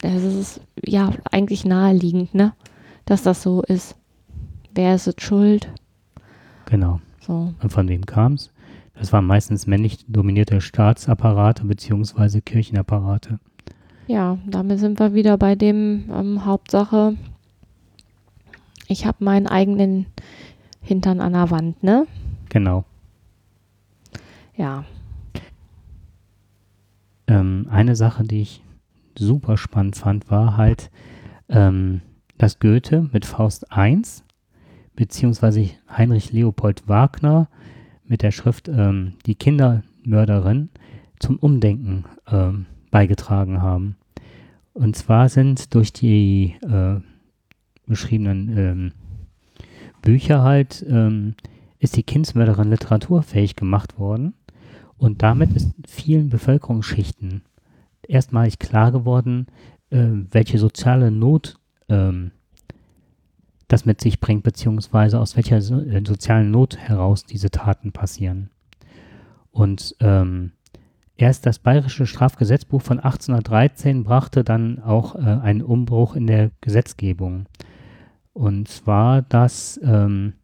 [0.00, 2.54] das ist ja eigentlich naheliegend, ne?
[3.04, 3.96] Dass das so ist.
[4.74, 5.68] Wer ist es schuld?
[6.66, 7.00] Genau.
[7.20, 7.52] so.
[7.60, 8.50] Und von wem kam es?
[8.94, 13.40] Das waren meistens männlich dominierte Staatsapparate beziehungsweise Kirchenapparate.
[14.06, 17.16] Ja, damit sind wir wieder bei dem ähm, Hauptsache.
[18.88, 20.06] Ich habe meinen eigenen
[20.82, 22.06] Hintern an der Wand, ne?
[22.48, 22.84] Genau.
[24.56, 24.84] Ja.
[27.26, 28.62] Ähm, eine Sache, die ich
[29.20, 30.90] super spannend fand, war halt,
[31.48, 32.00] ähm,
[32.38, 34.02] dass Goethe mit Faust I
[34.96, 37.48] beziehungsweise Heinrich Leopold Wagner
[38.04, 40.70] mit der Schrift ähm, Die Kindermörderin
[41.18, 43.96] zum Umdenken ähm, beigetragen haben.
[44.72, 47.00] Und zwar sind durch die äh,
[47.86, 48.92] beschriebenen ähm,
[50.02, 51.34] Bücher halt, ähm,
[51.78, 54.34] ist die Kindsmörderin literaturfähig gemacht worden.
[54.96, 57.42] Und damit ist vielen Bevölkerungsschichten
[58.06, 59.46] erstmalig klar geworden,
[59.90, 61.56] äh, welche soziale Not
[61.88, 62.32] ähm,
[63.68, 68.50] das mit sich bringt, beziehungsweise aus welcher so, äh, sozialen Not heraus diese Taten passieren.
[69.52, 70.52] Und ähm,
[71.16, 77.46] erst das Bayerische Strafgesetzbuch von 1813 brachte dann auch äh, einen Umbruch in der Gesetzgebung.
[78.32, 80.34] Und zwar, dass, ähm,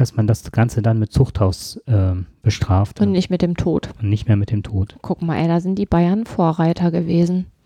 [0.00, 3.02] dass man das Ganze dann mit Zuchthaus ähm, bestrafte.
[3.02, 3.90] Und nicht mit dem Tod.
[4.00, 4.96] Und nicht mehr mit dem Tod.
[5.02, 7.46] Guck mal, ey, da sind die Bayern Vorreiter gewesen.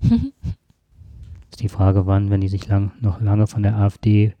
[0.02, 4.34] Ist die Frage, wann, wenn die sich lang, noch lange von der AfD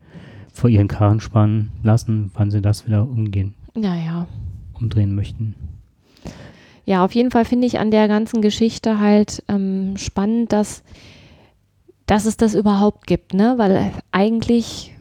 [0.52, 4.26] vor ihren Karren spannen lassen, wann sie das wieder umgehen, Naja.
[4.74, 5.54] umdrehen möchten.
[6.86, 10.82] Ja, auf jeden Fall finde ich an der ganzen Geschichte halt ähm, spannend, dass,
[12.06, 13.54] dass es das überhaupt gibt, ne?
[13.58, 14.92] Weil äh, eigentlich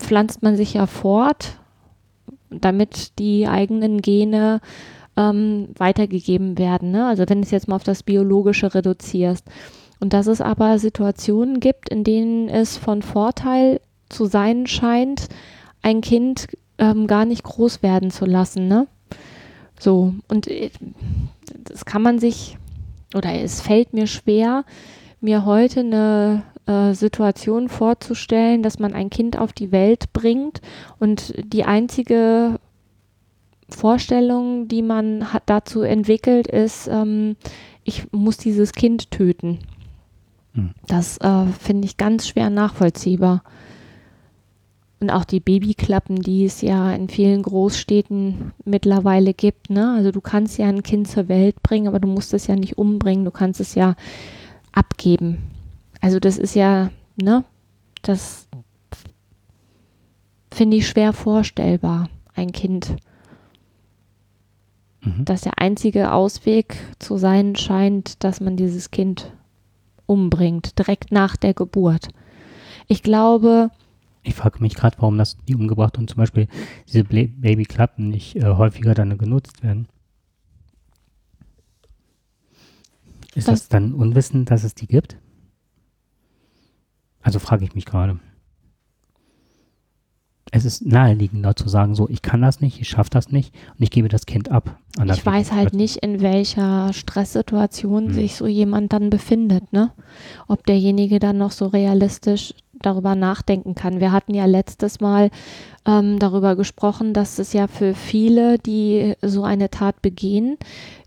[0.00, 1.58] pflanzt man sich ja fort,
[2.50, 4.60] damit die eigenen Gene
[5.16, 6.90] ähm, weitergegeben werden.
[6.90, 7.06] Ne?
[7.06, 9.44] Also wenn du es jetzt mal auf das Biologische reduzierst.
[10.00, 15.28] Und dass es aber Situationen gibt, in denen es von Vorteil zu sein scheint,
[15.82, 18.66] ein Kind ähm, gar nicht groß werden zu lassen.
[18.66, 18.86] Ne?
[19.78, 20.70] So, und äh,
[21.64, 22.56] das kann man sich,
[23.14, 24.64] oder es fällt mir schwer,
[25.20, 30.60] mir heute eine äh, Situation vorzustellen, dass man ein Kind auf die Welt bringt
[31.00, 32.60] und die einzige
[33.68, 37.36] Vorstellung, die man hat dazu entwickelt, ist, ähm,
[37.82, 39.58] ich muss dieses Kind töten.
[40.54, 40.70] Hm.
[40.86, 43.42] Das äh, finde ich ganz schwer nachvollziehbar.
[45.00, 49.70] Und auch die Babyklappen, die es ja in vielen Großstädten mittlerweile gibt.
[49.70, 49.94] Ne?
[49.96, 52.76] Also du kannst ja ein Kind zur Welt bringen, aber du musst es ja nicht
[52.76, 53.94] umbringen, du kannst es ja
[54.72, 55.38] abgeben.
[56.00, 57.44] Also das ist ja, ne,
[58.02, 58.48] das
[60.52, 62.96] finde ich schwer vorstellbar, ein Kind.
[65.02, 65.24] Mhm.
[65.24, 69.32] Dass der einzige Ausweg zu sein scheint, dass man dieses Kind
[70.06, 72.08] umbringt, direkt nach der Geburt.
[72.88, 73.70] Ich glaube,
[74.22, 76.48] Ich frage mich gerade, warum das die umgebracht und zum Beispiel
[76.86, 79.88] diese Babyklappen nicht äh, häufiger dann genutzt werden.
[83.34, 85.16] Ist Das- das dann Unwissen, dass es die gibt?
[87.22, 88.18] Also frage ich mich gerade.
[90.52, 93.82] Es ist naheliegender zu sagen, so, ich kann das nicht, ich schaffe das nicht und
[93.82, 94.76] ich gebe das Kind ab.
[95.04, 98.12] ich weiß halt nicht, in welcher Stresssituation Hm.
[98.14, 99.92] sich so jemand dann befindet, ne?
[100.48, 104.00] Ob derjenige dann noch so realistisch darüber nachdenken kann.
[104.00, 105.30] Wir hatten ja letztes Mal
[105.86, 110.56] ähm, darüber gesprochen, dass es ja für viele, die so eine Tat begehen,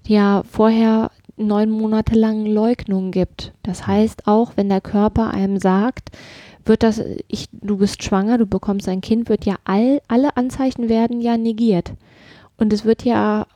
[0.08, 1.12] ja vorher
[1.48, 3.54] neun Monate lang Leugnung gibt.
[3.64, 6.10] Das heißt, auch wenn der Körper einem sagt,
[6.66, 10.90] wird das, ich, du bist schwanger, du bekommst ein Kind, wird ja all, alle Anzeichen
[10.90, 11.94] werden ja negiert.
[12.58, 13.48] Und es wird ja,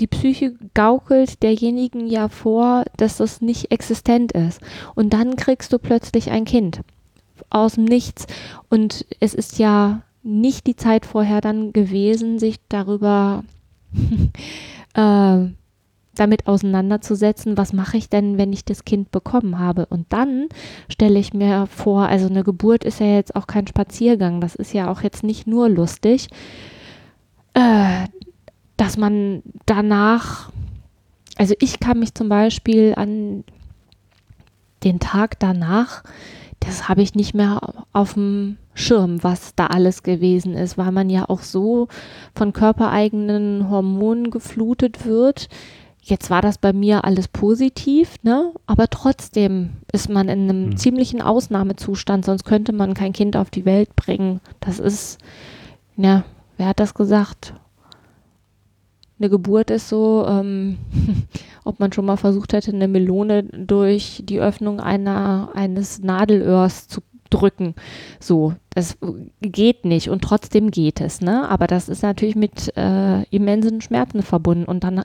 [0.00, 4.60] die Psyche gaukelt derjenigen ja vor, dass das nicht existent ist.
[4.94, 6.82] Und dann kriegst du plötzlich ein Kind
[7.50, 8.26] aus dem Nichts.
[8.68, 13.44] Und es ist ja nicht die Zeit vorher dann gewesen, sich darüber
[14.94, 15.46] äh,
[16.18, 19.86] damit auseinanderzusetzen, was mache ich denn, wenn ich das Kind bekommen habe.
[19.86, 20.48] Und dann
[20.88, 24.72] stelle ich mir vor, also eine Geburt ist ja jetzt auch kein Spaziergang, das ist
[24.72, 26.28] ja auch jetzt nicht nur lustig,
[27.54, 28.06] äh,
[28.76, 30.50] dass man danach,
[31.36, 33.44] also ich kann mich zum Beispiel an
[34.84, 36.04] den Tag danach,
[36.60, 37.60] das habe ich nicht mehr
[37.92, 41.88] auf dem Schirm, was da alles gewesen ist, weil man ja auch so
[42.34, 45.48] von körpereigenen Hormonen geflutet wird.
[46.02, 48.52] Jetzt war das bei mir alles positiv, ne?
[48.66, 50.76] Aber trotzdem ist man in einem Hm.
[50.76, 54.40] ziemlichen Ausnahmezustand, sonst könnte man kein Kind auf die Welt bringen.
[54.60, 55.18] Das ist,
[55.96, 56.24] ja,
[56.56, 57.52] wer hat das gesagt?
[59.18, 60.78] Eine Geburt ist so, ähm,
[61.64, 67.02] ob man schon mal versucht hätte, eine Melone durch die Öffnung einer, eines Nadelöhrs zu
[67.30, 67.74] drücken.
[68.20, 68.96] So, das
[69.42, 71.48] geht nicht und trotzdem geht es, ne?
[71.48, 75.02] Aber das ist natürlich mit äh, immensen Schmerzen verbunden und dann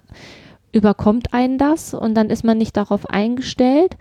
[0.73, 3.95] überkommt einen das und dann ist man nicht darauf eingestellt.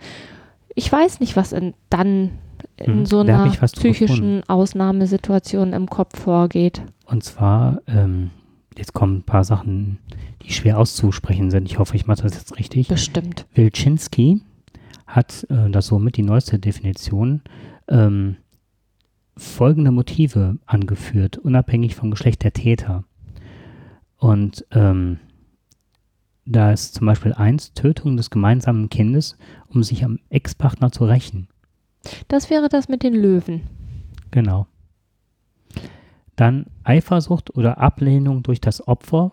[0.75, 2.31] Ich weiß nicht, was in, dann
[2.77, 6.81] in Hm, so einer psychischen Ausnahmesituation im Kopf vorgeht.
[7.05, 8.31] Und zwar, ähm,
[8.77, 9.99] jetzt kommen ein paar Sachen,
[10.41, 11.69] die schwer auszusprechen sind.
[11.69, 12.87] Ich hoffe, ich mache das jetzt richtig.
[12.87, 13.45] Bestimmt.
[13.53, 14.41] Wilczynski
[15.05, 17.41] hat äh, das somit die neueste Definition
[17.87, 18.37] ähm,
[19.37, 23.03] folgende Motive angeführt, unabhängig vom Geschlecht der Täter.
[24.17, 25.19] Und ähm,
[26.45, 31.47] da ist zum Beispiel eins, Tötung des gemeinsamen Kindes, um sich am Ex-Partner zu rächen.
[32.27, 33.61] Das wäre das mit den Löwen.
[34.31, 34.67] Genau.
[36.35, 39.31] Dann Eifersucht oder Ablehnung durch das Opfer,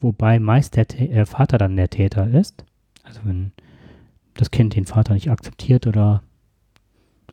[0.00, 2.64] wobei meist der Tä- äh, Vater dann der Täter ist.
[3.04, 3.52] Also wenn
[4.34, 6.22] das Kind den Vater nicht akzeptiert oder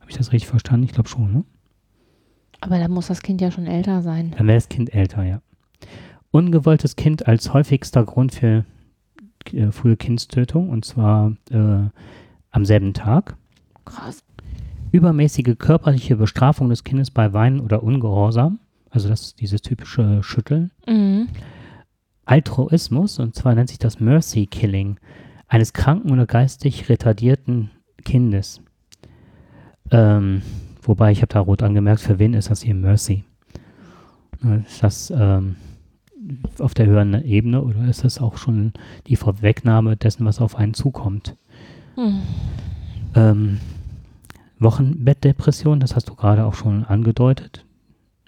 [0.00, 0.84] habe ich das richtig verstanden?
[0.86, 1.44] Ich glaube schon, ne?
[2.60, 4.32] Aber da muss das Kind ja schon älter sein.
[4.38, 5.42] Dann wäre das Kind älter, ja.
[6.30, 8.64] Ungewolltes Kind als häufigster Grund für
[9.52, 11.88] äh, frühe Kindstötung und zwar äh,
[12.50, 13.36] am selben Tag.
[13.84, 14.22] Krass.
[14.92, 20.70] Übermäßige körperliche Bestrafung des Kindes bei Weinen oder Ungehorsam, also das ist dieses typische Schütteln.
[20.86, 21.28] Mhm.
[22.24, 24.98] Altruismus, und zwar nennt sich das Mercy Killing,
[25.48, 27.70] eines kranken oder geistig retardierten
[28.04, 28.60] Kindes.
[29.90, 30.42] Ähm,
[30.82, 33.24] wobei, ich habe da rot angemerkt, für wen ist das hier Mercy?
[34.66, 35.56] Ist das ähm,
[36.58, 38.72] auf der höheren Ebene oder ist das auch schon
[39.06, 41.36] die Vorwegnahme dessen, was auf einen zukommt?
[41.96, 42.22] Hm.
[43.14, 43.60] Ähm,
[44.58, 47.64] Wochenbettdepression, das hast du gerade auch schon angedeutet.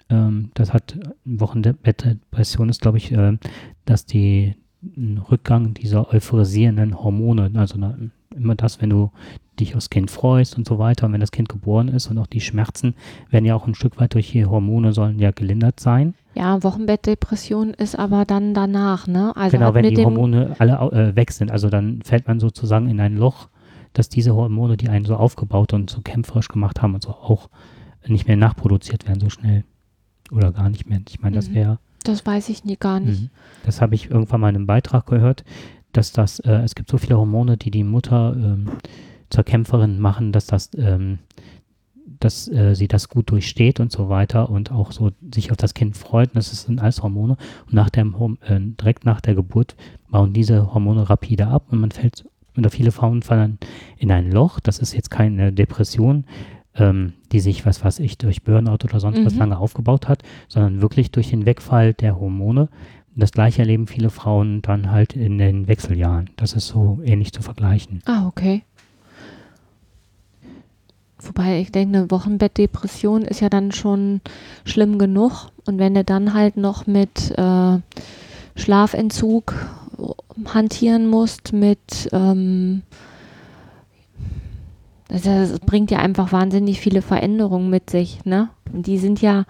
[0.09, 3.37] Ähm, das hat Wochenbettdepression ist, glaube ich, äh,
[3.85, 7.97] dass die ein Rückgang dieser euphorisierenden Hormone, also na,
[8.35, 9.11] immer das, wenn du
[9.59, 12.27] dich aufs Kind freust und so weiter, und wenn das Kind geboren ist und auch
[12.27, 12.93] die Schmerzen
[13.29, 16.13] werden ja auch ein Stück weit durch die Hormone sollen ja gelindert sein.
[16.37, 19.35] Ja, Wochenbettdepression ist aber dann danach, ne?
[19.35, 22.99] Also genau, wenn die Hormone alle äh, weg sind, also dann fällt man sozusagen in
[22.99, 23.49] ein Loch,
[23.93, 27.49] dass diese Hormone, die einen so aufgebaut und so kämpferisch gemacht haben und so auch
[28.05, 29.63] nicht mehr nachproduziert werden so schnell.
[30.31, 30.99] Oder gar nicht mehr.
[31.09, 31.55] Ich meine, das Mhm.
[31.55, 33.23] wäre das weiß ich nie gar nicht.
[33.23, 33.29] Mhm.
[33.65, 35.43] Das habe ich irgendwann mal in einem Beitrag gehört,
[35.91, 38.69] dass das, äh, es gibt so viele Hormone, die die Mutter ähm,
[39.29, 41.19] zur Kämpferin machen, dass das, ähm,
[42.19, 45.73] dass äh, sie das gut durchsteht und so weiter und auch so sich auf das
[45.73, 46.29] Kind freut.
[46.29, 47.37] Und das sind alles Hormone.
[47.65, 49.75] Und nach Hom- äh, direkt nach der Geburt
[50.09, 52.25] bauen diese Hormone rapide ab und man fällt,
[52.57, 53.57] oder viele Frauen fallen
[53.97, 54.59] in ein Loch.
[54.59, 56.25] Das ist jetzt keine Depression,
[56.75, 59.39] ähm, die sich, was weiß ich, durch Burnout oder sonst was Mhm.
[59.39, 62.69] lange aufgebaut hat, sondern wirklich durch den Wegfall der Hormone.
[63.15, 66.29] Das gleiche erleben viele Frauen dann halt in den Wechseljahren.
[66.35, 68.01] Das ist so ähnlich zu vergleichen.
[68.05, 68.61] Ah, okay.
[71.19, 74.21] Wobei ich denke, eine Wochenbettdepression ist ja dann schon
[74.65, 75.47] schlimm genug.
[75.65, 77.79] Und wenn du dann halt noch mit äh,
[78.55, 79.53] Schlafentzug
[80.53, 82.83] hantieren musst, mit ähm,
[85.07, 88.49] das, das bringt ja einfach wahnsinnig viele Veränderungen mit sich, ne?
[88.73, 89.45] Und die sind ja,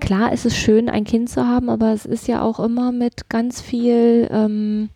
[0.00, 3.28] klar ist es schön, ein Kind zu haben, aber es ist ja auch immer mit
[3.28, 4.88] ganz viel ähm,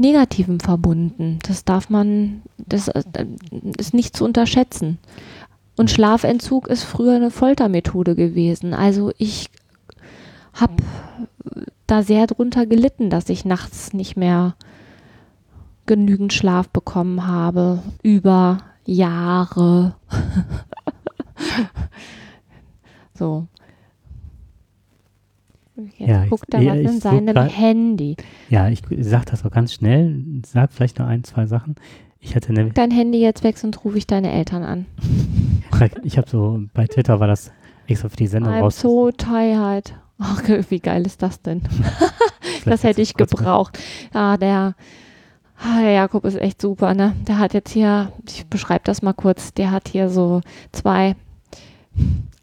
[0.00, 1.38] Negativem verbunden.
[1.46, 3.02] Das darf man, das äh,
[3.76, 4.98] ist nicht zu unterschätzen.
[5.76, 8.72] Und Schlafentzug ist früher eine Foltermethode gewesen.
[8.72, 9.50] Also ich
[10.54, 10.76] habe
[11.86, 14.54] da sehr drunter gelitten, dass ich nachts nicht mehr
[15.86, 17.82] genügend Schlaf bekommen habe.
[18.02, 19.96] Über Jahre.
[23.14, 23.46] so.
[25.96, 28.16] Jetzt Ja, guckt er was ich in seinem grad- Handy.
[28.48, 30.22] Ja, ich sag das auch ganz schnell.
[30.46, 31.76] Sag vielleicht nur ein, zwei Sachen.
[32.20, 34.86] Ich hatte eine, Dein Handy jetzt weg, sonst rufe ich deine Eltern an.
[36.04, 37.50] ich habe so, bei Twitter war das
[37.86, 38.80] extra für die Sendung I'm raus.
[38.80, 39.94] so tired.
[40.18, 41.62] Ach, wie geil ist das denn?
[42.66, 43.78] Das hätte ich gebraucht.
[44.12, 44.74] Ja, der,
[45.58, 47.14] ah, der Jakob ist echt super, ne?
[47.26, 50.42] Der hat jetzt hier, ich beschreibe das mal kurz, der hat hier so
[50.72, 51.16] zwei,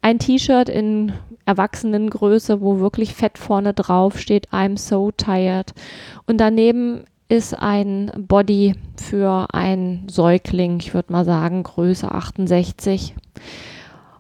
[0.08, 1.12] ein T-Shirt in
[1.46, 5.74] Erwachsenengröße, wo wirklich fett vorne drauf steht, I'm so tired.
[6.26, 13.16] Und daneben ist ein Body für ein Säugling, ich würde mal sagen, Größe 68.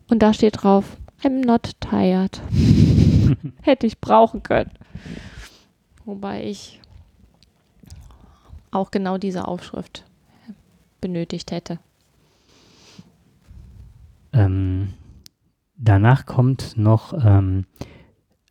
[0.10, 2.42] Und da steht drauf, I'm not tired.
[3.62, 4.72] Hätte ich brauchen können.
[6.04, 6.82] Wobei ich
[8.72, 10.04] auch genau diese Aufschrift
[11.00, 11.80] benötigt hätte.
[14.34, 14.94] Ähm,
[15.78, 17.66] danach kommt noch ähm,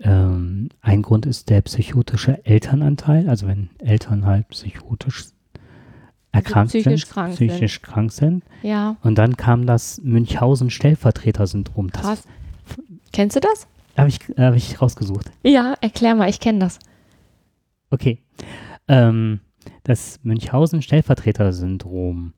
[0.01, 5.27] ähm, ein Grund ist der psychotische Elternanteil, also wenn Eltern halt psychotisch
[6.33, 7.49] erkrankt psychisch sind, krank sind.
[7.49, 8.45] psychisch krank sind.
[8.62, 11.91] Ja, Und dann kam das Münchhausen-Stellvertreter-Syndrom.
[11.91, 12.24] Krass.
[13.12, 13.66] Kennst du das?
[13.97, 15.31] habe ich, hab ich rausgesucht.
[15.43, 16.79] Ja, erklär mal, ich kenne das.
[17.91, 18.18] Okay.
[18.89, 19.41] Ähm,
[19.85, 22.35] das Münchhausen-Stellvertreter-Syndrom,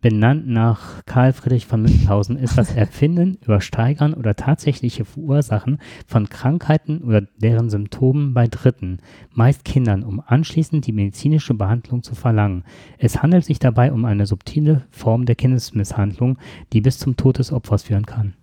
[0.00, 6.98] benannt nach Karl Friedrich von Münchhausen, ist das Erfinden, Übersteigern oder tatsächliche Verursachen von Krankheiten
[7.02, 8.98] oder deren Symptomen bei Dritten,
[9.32, 12.64] meist Kindern, um anschließend die medizinische Behandlung zu verlangen.
[12.98, 16.38] Es handelt sich dabei um eine subtile Form der Kindesmisshandlung,
[16.72, 18.34] die bis zum Tod des Opfers führen kann.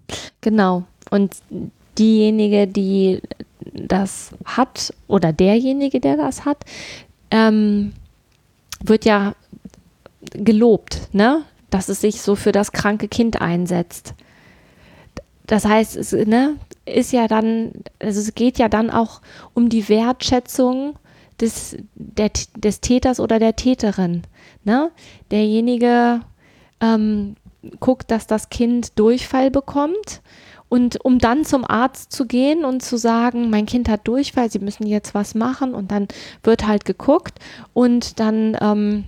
[0.41, 0.83] Genau.
[1.09, 1.37] Und
[1.97, 3.21] diejenige, die
[3.73, 6.65] das hat, oder derjenige, der das hat,
[7.31, 7.93] ähm,
[8.83, 9.33] wird ja
[10.31, 11.43] gelobt, ne?
[11.69, 14.13] Dass es sich so für das kranke Kind einsetzt.
[15.47, 16.55] Das heißt, es ne,
[16.85, 19.21] ist ja dann, also es geht ja dann auch
[19.53, 20.95] um die Wertschätzung
[21.39, 24.23] des, der, des Täters oder der Täterin.
[24.63, 24.91] Ne?
[25.31, 26.21] Derjenige
[26.79, 27.35] ähm,
[27.79, 30.21] guckt, dass das Kind Durchfall bekommt.
[30.67, 34.59] Und um dann zum Arzt zu gehen und zu sagen, mein Kind hat Durchfall, Sie
[34.59, 35.75] müssen jetzt was machen.
[35.75, 36.07] Und dann
[36.43, 37.39] wird halt geguckt
[37.73, 39.03] und dann ähm,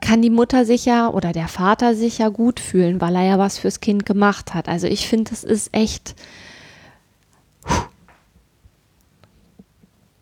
[0.00, 3.38] kann die Mutter sich ja oder der Vater sich ja gut fühlen, weil er ja
[3.38, 4.68] was fürs Kind gemacht hat.
[4.68, 6.14] Also ich finde, das ist echt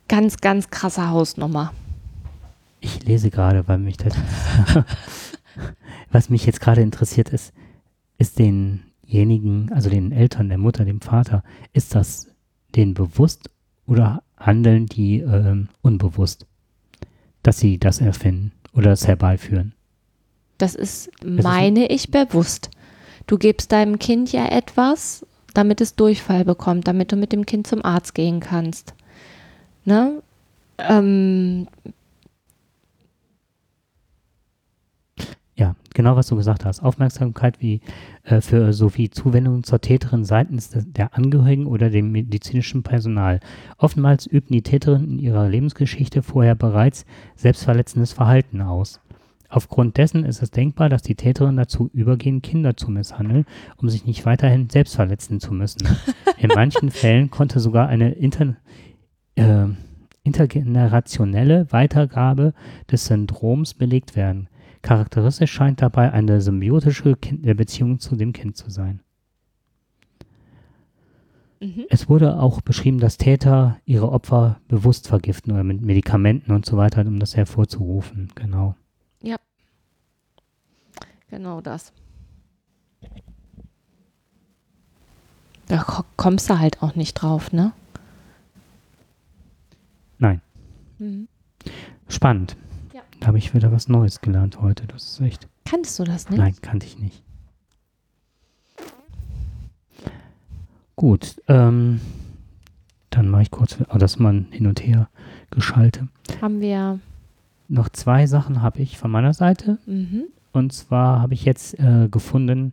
[0.08, 1.72] ganz, ganz krasse Hausnummer.
[2.80, 4.14] Ich lese gerade, weil mich das,
[6.10, 7.52] was mich jetzt gerade interessiert ist,
[8.18, 12.28] ist denjenigen, also den Eltern, der Mutter, dem Vater, ist das
[12.74, 13.50] denen bewusst
[13.86, 16.46] oder handeln die ähm, unbewusst,
[17.42, 19.72] dass sie das erfinden oder das herbeiführen?
[20.58, 22.70] Das ist, meine ich, bewusst.
[23.26, 27.66] Du gibst deinem Kind ja etwas, damit es Durchfall bekommt, damit du mit dem Kind
[27.66, 28.94] zum Arzt gehen kannst.
[29.84, 30.22] Ne?
[30.78, 31.68] Ähm,
[35.58, 36.80] Ja, genau was du gesagt hast.
[36.84, 37.80] Aufmerksamkeit wie
[38.22, 43.40] äh, für sowie Zuwendung zur Täterin seitens des, der Angehörigen oder dem medizinischen Personal.
[43.76, 49.00] Oftmals übten die Täterinnen in ihrer Lebensgeschichte vorher bereits selbstverletzendes Verhalten aus.
[49.48, 53.44] Aufgrund dessen ist es denkbar, dass die Täterinnen dazu übergehen, Kinder zu misshandeln,
[53.78, 55.88] um sich nicht weiterhin selbst verletzen zu müssen.
[56.38, 58.54] In manchen Fällen konnte sogar eine inter,
[59.34, 59.66] äh,
[60.22, 62.54] intergenerationelle Weitergabe
[62.88, 64.48] des Syndroms belegt werden.
[64.88, 67.10] Charakteristisch scheint dabei eine symbiotische
[67.42, 69.00] äh, Beziehung zu dem Kind zu sein.
[71.60, 71.84] mhm.
[71.90, 76.78] Es wurde auch beschrieben, dass Täter ihre Opfer bewusst vergiften oder mit Medikamenten und so
[76.78, 78.30] weiter, um das hervorzurufen.
[78.34, 78.76] Genau.
[81.30, 81.92] Genau das.
[85.66, 87.72] Da ko- kommst du halt auch nicht drauf, ne?
[90.18, 90.40] Nein.
[90.98, 91.28] Mhm.
[92.08, 92.56] Spannend.
[93.20, 94.86] Da habe ich wieder was Neues gelernt heute.
[94.86, 95.48] Das ist echt.
[95.64, 96.38] Kanntest du das nicht?
[96.38, 97.22] Nein, kannte ich nicht.
[100.96, 101.40] Gut.
[101.48, 102.00] Ähm,
[103.10, 105.08] dann mache ich kurz oh, das mal hin und her
[105.50, 106.08] geschalte.
[106.40, 107.00] Haben wir.
[107.68, 109.78] Noch zwei Sachen habe ich von meiner Seite.
[109.86, 110.24] Mhm.
[110.52, 112.72] Und zwar habe ich jetzt äh, gefunden,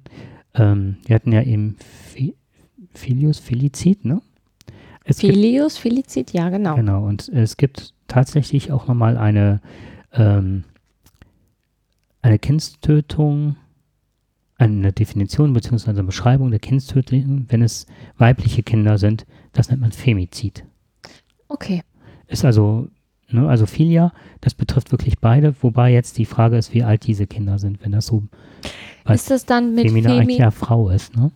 [0.53, 2.35] ähm, wir hatten ja eben Fi
[2.93, 4.21] Filius, Felizid, ne?
[5.03, 6.75] Es Filius, Felizid, ja, genau.
[6.75, 9.61] genau, und es gibt tatsächlich auch nochmal eine,
[10.15, 10.63] ähm,
[12.21, 13.55] eine Kindstötung,
[14.57, 15.91] eine Definition bzw.
[15.91, 17.85] eine Beschreibung der Kindstötung, wenn es
[18.17, 20.65] weibliche Kinder sind, das nennt man Femizid.
[21.47, 21.83] Okay.
[22.27, 22.87] Ist also,
[23.29, 24.11] ne, also Filia,
[24.41, 27.91] das betrifft wirklich beide, wobei jetzt die Frage ist, wie alt diese Kinder sind, wenn
[27.91, 28.23] das so
[29.07, 31.31] Ist das dann mit Femina Femi eigentlich ja Frau ist, ne?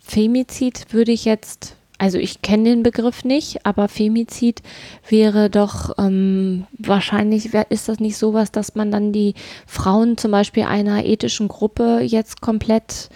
[0.00, 4.62] Femizid würde ich jetzt, also ich kenne den Begriff nicht, aber Femizid
[5.08, 9.34] wäre doch ähm, wahrscheinlich, ist das nicht sowas, dass man dann die
[9.66, 13.08] Frauen zum Beispiel einer ethischen Gruppe jetzt komplett,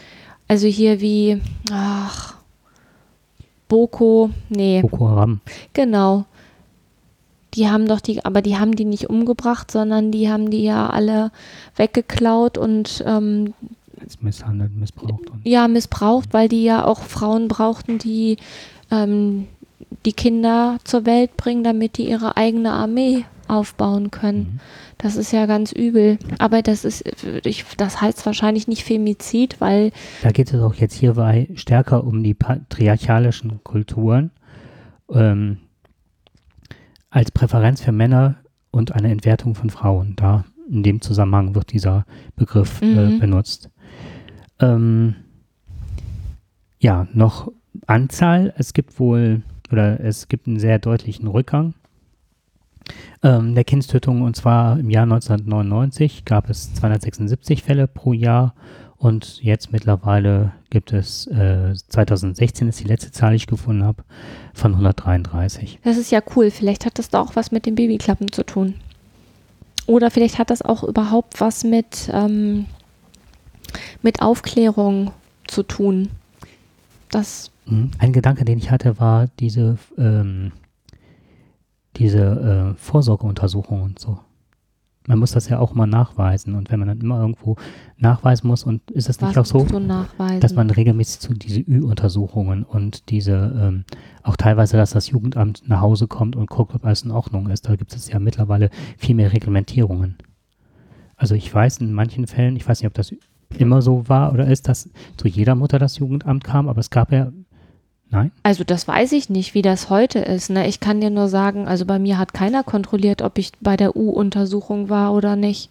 [0.48, 2.36] also hier wie, ach,
[3.68, 5.40] Boko, nee, Boko Haram.
[5.72, 6.24] genau.
[7.54, 10.88] Die haben doch die, aber die haben die nicht umgebracht, sondern die haben die ja
[10.88, 11.32] alle
[11.74, 13.54] weggeklaut und ähm,
[14.06, 15.30] Ist misshandelt, missbraucht.
[15.30, 18.38] Und ja, missbraucht, weil die ja auch Frauen brauchten, die
[18.90, 19.46] ähm,
[20.04, 24.38] die Kinder zur Welt bringen, damit die ihre eigene Armee aufbauen können.
[24.38, 24.60] Mhm.
[24.98, 26.18] Das ist ja ganz übel.
[26.38, 27.04] Aber das ist,
[27.44, 29.92] ich, das heißt wahrscheinlich nicht Femizid, weil
[30.22, 34.30] Da geht es auch jetzt hierbei stärker um die patriarchalischen Kulturen
[35.10, 35.58] ähm,
[37.10, 38.36] als Präferenz für Männer
[38.70, 40.14] und eine Entwertung von Frauen.
[40.16, 42.04] Da in dem Zusammenhang wird dieser
[42.36, 43.18] Begriff äh, Mhm.
[43.18, 43.70] benutzt.
[44.60, 45.16] Ähm,
[46.78, 47.52] ja, noch
[47.86, 48.54] Anzahl.
[48.56, 49.42] Es gibt wohl,
[49.72, 51.74] oder es gibt einen sehr deutlichen Rückgang.
[53.22, 58.54] ähm, der Kindstötung und zwar im Jahr 1999 gab es 276 Fälle pro Jahr
[58.96, 64.04] und jetzt mittlerweile gibt es, äh, 2016 ist die letzte Zahl, die ich gefunden habe,
[64.52, 65.78] von 133.
[65.84, 66.50] Das ist ja cool.
[66.50, 68.74] Vielleicht hat das da auch was mit den Babyklappen zu tun.
[69.86, 72.66] Oder vielleicht hat das auch überhaupt was mit, ähm,
[74.02, 75.12] mit Aufklärung
[75.46, 76.10] zu tun.
[77.10, 77.90] Das, Mhm.
[77.98, 80.52] Ein Gedanke, den ich hatte, war diese, ähm,
[81.96, 84.18] diese äh, Vorsorgeuntersuchung und so.
[85.06, 87.56] Man muss das ja auch mal nachweisen und wenn man dann immer irgendwo
[87.96, 89.66] nachweisen muss und ist es nicht auch so,
[90.40, 93.84] dass man regelmäßig zu diese Ü-Untersuchungen und diese ähm,
[94.22, 97.66] auch teilweise, dass das Jugendamt nach Hause kommt und guckt, ob alles in Ordnung ist.
[97.66, 100.16] Da gibt es ja mittlerweile viel mehr Reglementierungen.
[101.16, 103.12] Also ich weiß in manchen Fällen, ich weiß nicht, ob das
[103.58, 107.12] immer so war oder ist, dass zu jeder Mutter das Jugendamt kam, aber es gab
[107.12, 107.32] ja,
[108.10, 110.50] nein, Also das weiß ich nicht, wie das heute ist.
[110.50, 110.68] Ne?
[110.68, 113.96] Ich kann dir nur sagen, also bei mir hat keiner kontrolliert, ob ich bei der
[113.96, 115.70] U-Untersuchung war oder nicht.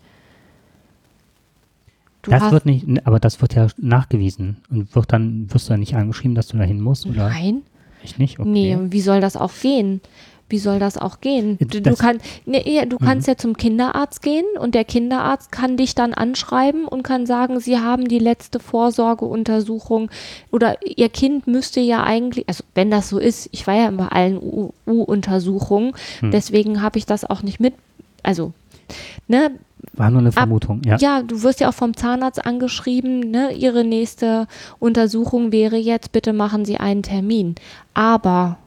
[2.21, 5.79] Du das wird nicht, aber das wird ja nachgewiesen und wird dann, wirst du dann
[5.79, 7.61] nicht angeschrieben, dass du dahin musst oder Nein,
[8.03, 8.39] ich nicht?
[8.39, 8.49] Okay.
[8.49, 10.01] nee, und wie soll das auch gehen?
[10.49, 11.57] Wie soll das auch gehen?
[11.59, 13.05] Du, du, kann, nee, du Mhm.
[13.05, 17.59] kannst ja zum Kinderarzt gehen und der Kinderarzt kann dich dann anschreiben und kann sagen,
[17.59, 20.09] sie haben die letzte Vorsorgeuntersuchung
[20.51, 24.07] oder ihr Kind müsste ja eigentlich, also wenn das so ist, ich war ja bei
[24.07, 24.39] allen
[24.87, 26.31] U-Untersuchungen, Hm.
[26.31, 27.73] deswegen habe ich das auch nicht mit,
[28.23, 28.53] also,
[29.27, 29.51] ne,
[29.93, 30.97] War nur eine Vermutung, ja.
[30.97, 33.53] ja, du wirst ja auch vom Zahnarzt angeschrieben, ne?
[33.53, 34.47] Ihre nächste
[34.79, 37.55] Untersuchung wäre jetzt, bitte machen Sie einen Termin.
[37.93, 38.57] Aber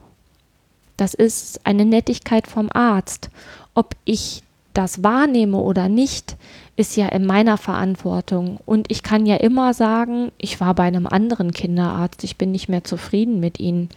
[0.96, 3.30] das ist eine Nettigkeit vom Arzt.
[3.74, 4.42] Ob ich
[4.74, 6.36] das wahrnehme oder nicht,
[6.76, 8.58] ist ja in meiner Verantwortung.
[8.64, 12.68] Und ich kann ja immer sagen, ich war bei einem anderen Kinderarzt, ich bin nicht
[12.68, 13.90] mehr zufrieden mit Ihnen.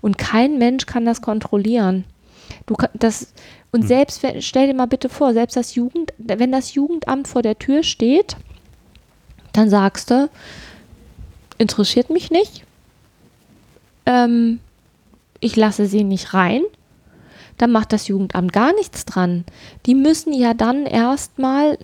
[0.00, 2.04] Und kein Mensch kann das kontrollieren.
[2.66, 3.32] Du das
[3.70, 7.40] und selbst wenn- stell dir mal bitte vor, selbst das Jugend, wenn das Jugendamt vor
[7.42, 8.36] der Tür steht,
[9.52, 10.28] dann sagst du,
[11.58, 12.64] interessiert mich nicht.
[14.04, 14.60] Ähm,
[15.42, 16.62] ich lasse sie nicht rein.
[17.58, 19.44] Dann macht das Jugendamt gar nichts dran.
[19.84, 21.78] Die müssen ja dann erstmal,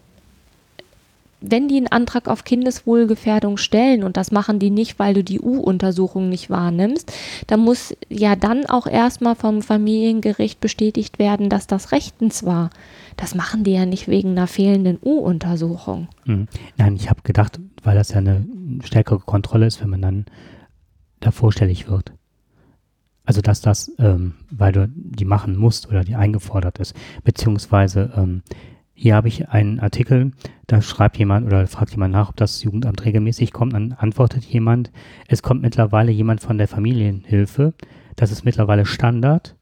[1.41, 5.41] wenn die einen Antrag auf Kindeswohlgefährdung stellen, und das machen die nicht, weil du die
[5.41, 7.13] U-Untersuchung nicht wahrnimmst,
[7.49, 12.71] dann muss ja dann auch erstmal vom Familiengericht bestätigt werden, dass das rechtens war.
[13.17, 16.09] Das machen die ja nicht wegen einer fehlenden U-Untersuchung.
[16.25, 16.49] Mhm.
[16.77, 18.47] Nein, ich habe gedacht, weil das ja eine
[18.85, 20.27] stärkere Kontrolle ist, wenn man dann
[21.21, 22.13] da vorstellig wird.
[23.29, 26.97] Also dass das, ähm, weil du die machen musst oder die eingefordert ist.
[27.25, 28.43] Beziehungsweise ähm,
[28.95, 30.33] hier habe ich einen Artikel,
[30.67, 33.75] da schreibt jemand oder fragt jemand nach, ob das Jugendamt regelmäßig kommt.
[33.75, 34.91] Dann antwortet jemand,
[35.27, 37.75] es kommt mittlerweile jemand von der Familienhilfe.
[38.17, 39.57] Das ist mittlerweile Standard,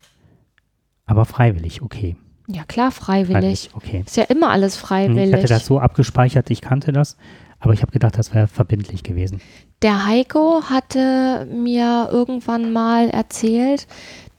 [1.05, 2.15] aber freiwillig, okay.
[2.47, 3.71] Ja klar, freiwillig.
[3.75, 4.05] okay.
[4.07, 5.27] Ist ja immer alles Hm, freiwillig.
[5.31, 7.17] Ich hatte das so abgespeichert, ich kannte das,
[7.59, 9.41] aber ich habe gedacht, das wäre verbindlich gewesen.
[9.83, 13.87] Der Heiko hatte mir irgendwann mal erzählt,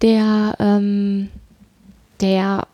[0.02, 1.30] der, ähm,
[2.22, 2.68] der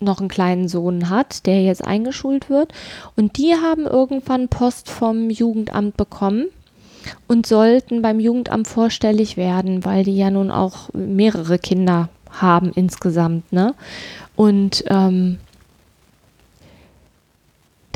[0.00, 2.72] noch einen kleinen Sohn hat, der jetzt eingeschult wird.
[3.16, 6.46] Und die haben irgendwann Post vom Jugendamt bekommen
[7.26, 13.52] und sollten beim Jugendamt vorstellig werden, weil die ja nun auch mehrere Kinder haben insgesamt.
[13.52, 13.74] Ne?
[14.34, 15.38] Und ähm,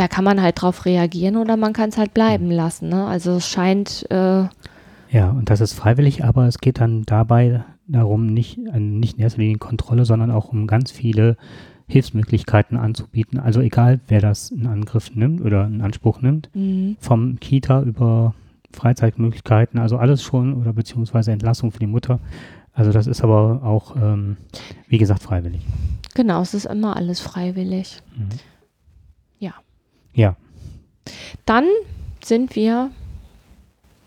[0.01, 2.89] da kann man halt drauf reagieren oder man kann es halt bleiben lassen.
[2.89, 3.05] Ne?
[3.07, 4.45] Also es scheint, äh,
[5.11, 9.23] Ja, und das ist freiwillig, aber es geht dann dabei darum, nicht, äh, nicht in
[9.25, 11.37] erster Linie Kontrolle, sondern auch um ganz viele
[11.87, 13.39] Hilfsmöglichkeiten anzubieten.
[13.39, 18.35] Also egal, wer das in Angriff nimmt oder in Anspruch nimmt, mh, vom Kita über
[18.73, 22.21] Freizeitmöglichkeiten, also alles schon oder beziehungsweise Entlassung für die Mutter.
[22.73, 24.39] Also das ist aber auch, ähm,
[24.89, 25.61] wie gesagt, freiwillig.
[26.15, 27.99] genau, es ist immer alles freiwillig.
[28.17, 28.29] Mhm.
[30.13, 30.37] Ja.
[31.47, 31.65] Dann
[32.23, 32.91] sind wir,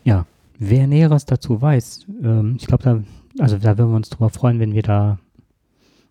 [0.04, 0.26] ja.
[0.58, 3.02] Wer Näheres dazu weiß, ähm, ich glaube, da,
[3.42, 5.18] also da würden wir uns drüber freuen, wenn wir da,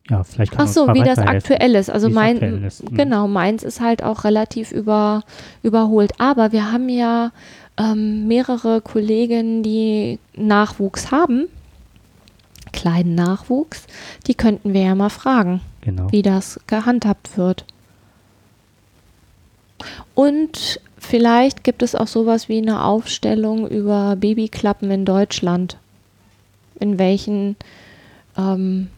[0.09, 1.89] ja, vielleicht kann ach so, wie das aktuell ist.
[1.89, 2.91] Also Wie es mein, aktuell ist.
[2.91, 2.97] Mhm.
[2.97, 5.23] genau, meins ist halt auch relativ über,
[5.63, 6.11] überholt.
[6.19, 7.31] Aber wir haben ja
[7.77, 11.47] ähm, mehrere Kolleginnen, die Nachwuchs haben,
[12.73, 13.87] kleinen Nachwuchs.
[14.27, 15.61] Die könnten wir ja mal fragen.
[15.83, 16.09] Genau.
[16.11, 17.65] wie das gehandhabt wird.
[20.15, 25.77] Und vielleicht gibt es auch sowas wie eine Aufstellung über Babyklappen in Deutschland.
[26.79, 27.55] In welchen
[28.37, 28.89] ähm,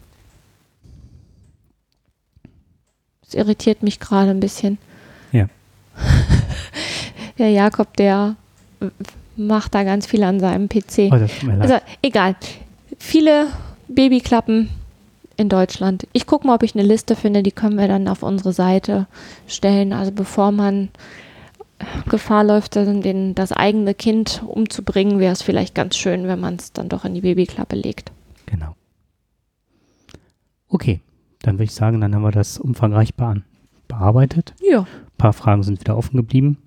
[3.28, 4.78] es irritiert mich gerade ein bisschen.
[5.32, 5.48] Ja.
[7.38, 8.38] Der Jakob, der
[9.36, 11.12] macht da ganz viel an seinem PC.
[11.12, 11.52] Oh.
[11.60, 12.36] Also egal.
[12.98, 13.48] Viele
[13.90, 14.70] Babyklappen
[15.38, 16.08] in Deutschland.
[16.14, 19.08] Ich gucke mal, ob ich eine Liste finde, die können wir dann auf unsere Seite
[19.48, 19.94] stellen.
[19.94, 20.90] Also bevor man
[22.08, 26.56] Gefahr läuft, dann den, das eigene Kind umzubringen, wäre es vielleicht ganz schön, wenn man
[26.56, 28.12] es dann doch in die Babyklappe legt.
[28.46, 28.76] Genau.
[30.70, 31.02] Okay,
[31.42, 33.14] dann würde ich sagen, dann haben wir das umfangreich
[33.88, 34.54] bearbeitet.
[34.62, 34.82] Ja.
[34.82, 36.58] Ein paar Fragen sind wieder offen geblieben.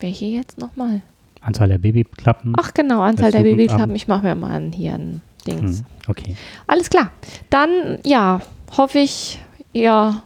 [0.00, 1.02] Welche jetzt nochmal?
[1.40, 2.54] Anzahl der Babyklappen.
[2.58, 3.68] Ach genau, Anzahl der Jugendamt.
[3.68, 3.96] Babyklappen.
[3.96, 5.78] Ich mache mir mal ein, hier ein Dings.
[5.78, 6.36] Hm, okay.
[6.66, 7.10] Alles klar.
[7.50, 8.40] Dann, ja,
[8.76, 9.38] hoffe ich,
[9.72, 10.22] ihr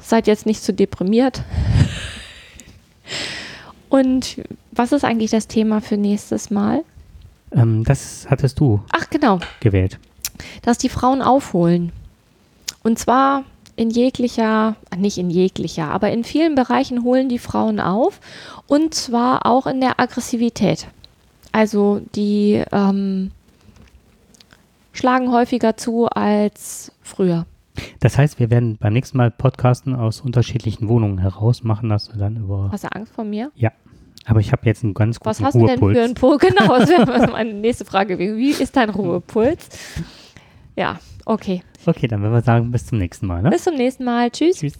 [0.00, 1.42] seid jetzt nicht zu deprimiert.
[3.88, 4.40] Und
[4.72, 6.82] was ist eigentlich das Thema für nächstes Mal?
[7.52, 9.98] Ähm, das hattest du Ach genau, gewählt.
[10.62, 11.92] dass die Frauen aufholen.
[12.82, 13.44] Und zwar
[13.76, 18.20] in jeglicher, nicht in jeglicher, aber in vielen Bereichen holen die Frauen auf.
[18.66, 20.86] Und zwar auch in der Aggressivität.
[21.52, 23.30] Also die ähm,
[24.94, 27.46] schlagen häufiger zu als früher.
[28.00, 32.36] Das heißt, wir werden beim nächsten Mal podcasten aus unterschiedlichen Wohnungen heraus, machen das dann
[32.36, 32.70] über.
[32.72, 33.50] Hast du Angst vor mir?
[34.26, 35.98] Aber ich habe jetzt einen ganz guten Was hast du denn Ruhepuls.
[35.98, 36.42] für einen Puls?
[36.48, 38.18] Genau, das wäre meine nächste Frage.
[38.18, 39.68] Wie ist dein Ruhepuls?
[40.76, 41.62] Ja, okay.
[41.84, 43.42] Okay, dann werden wir sagen, bis zum nächsten Mal.
[43.42, 43.50] Ne?
[43.50, 44.30] Bis zum nächsten Mal.
[44.30, 44.58] Tschüss.
[44.58, 44.74] Tschüss.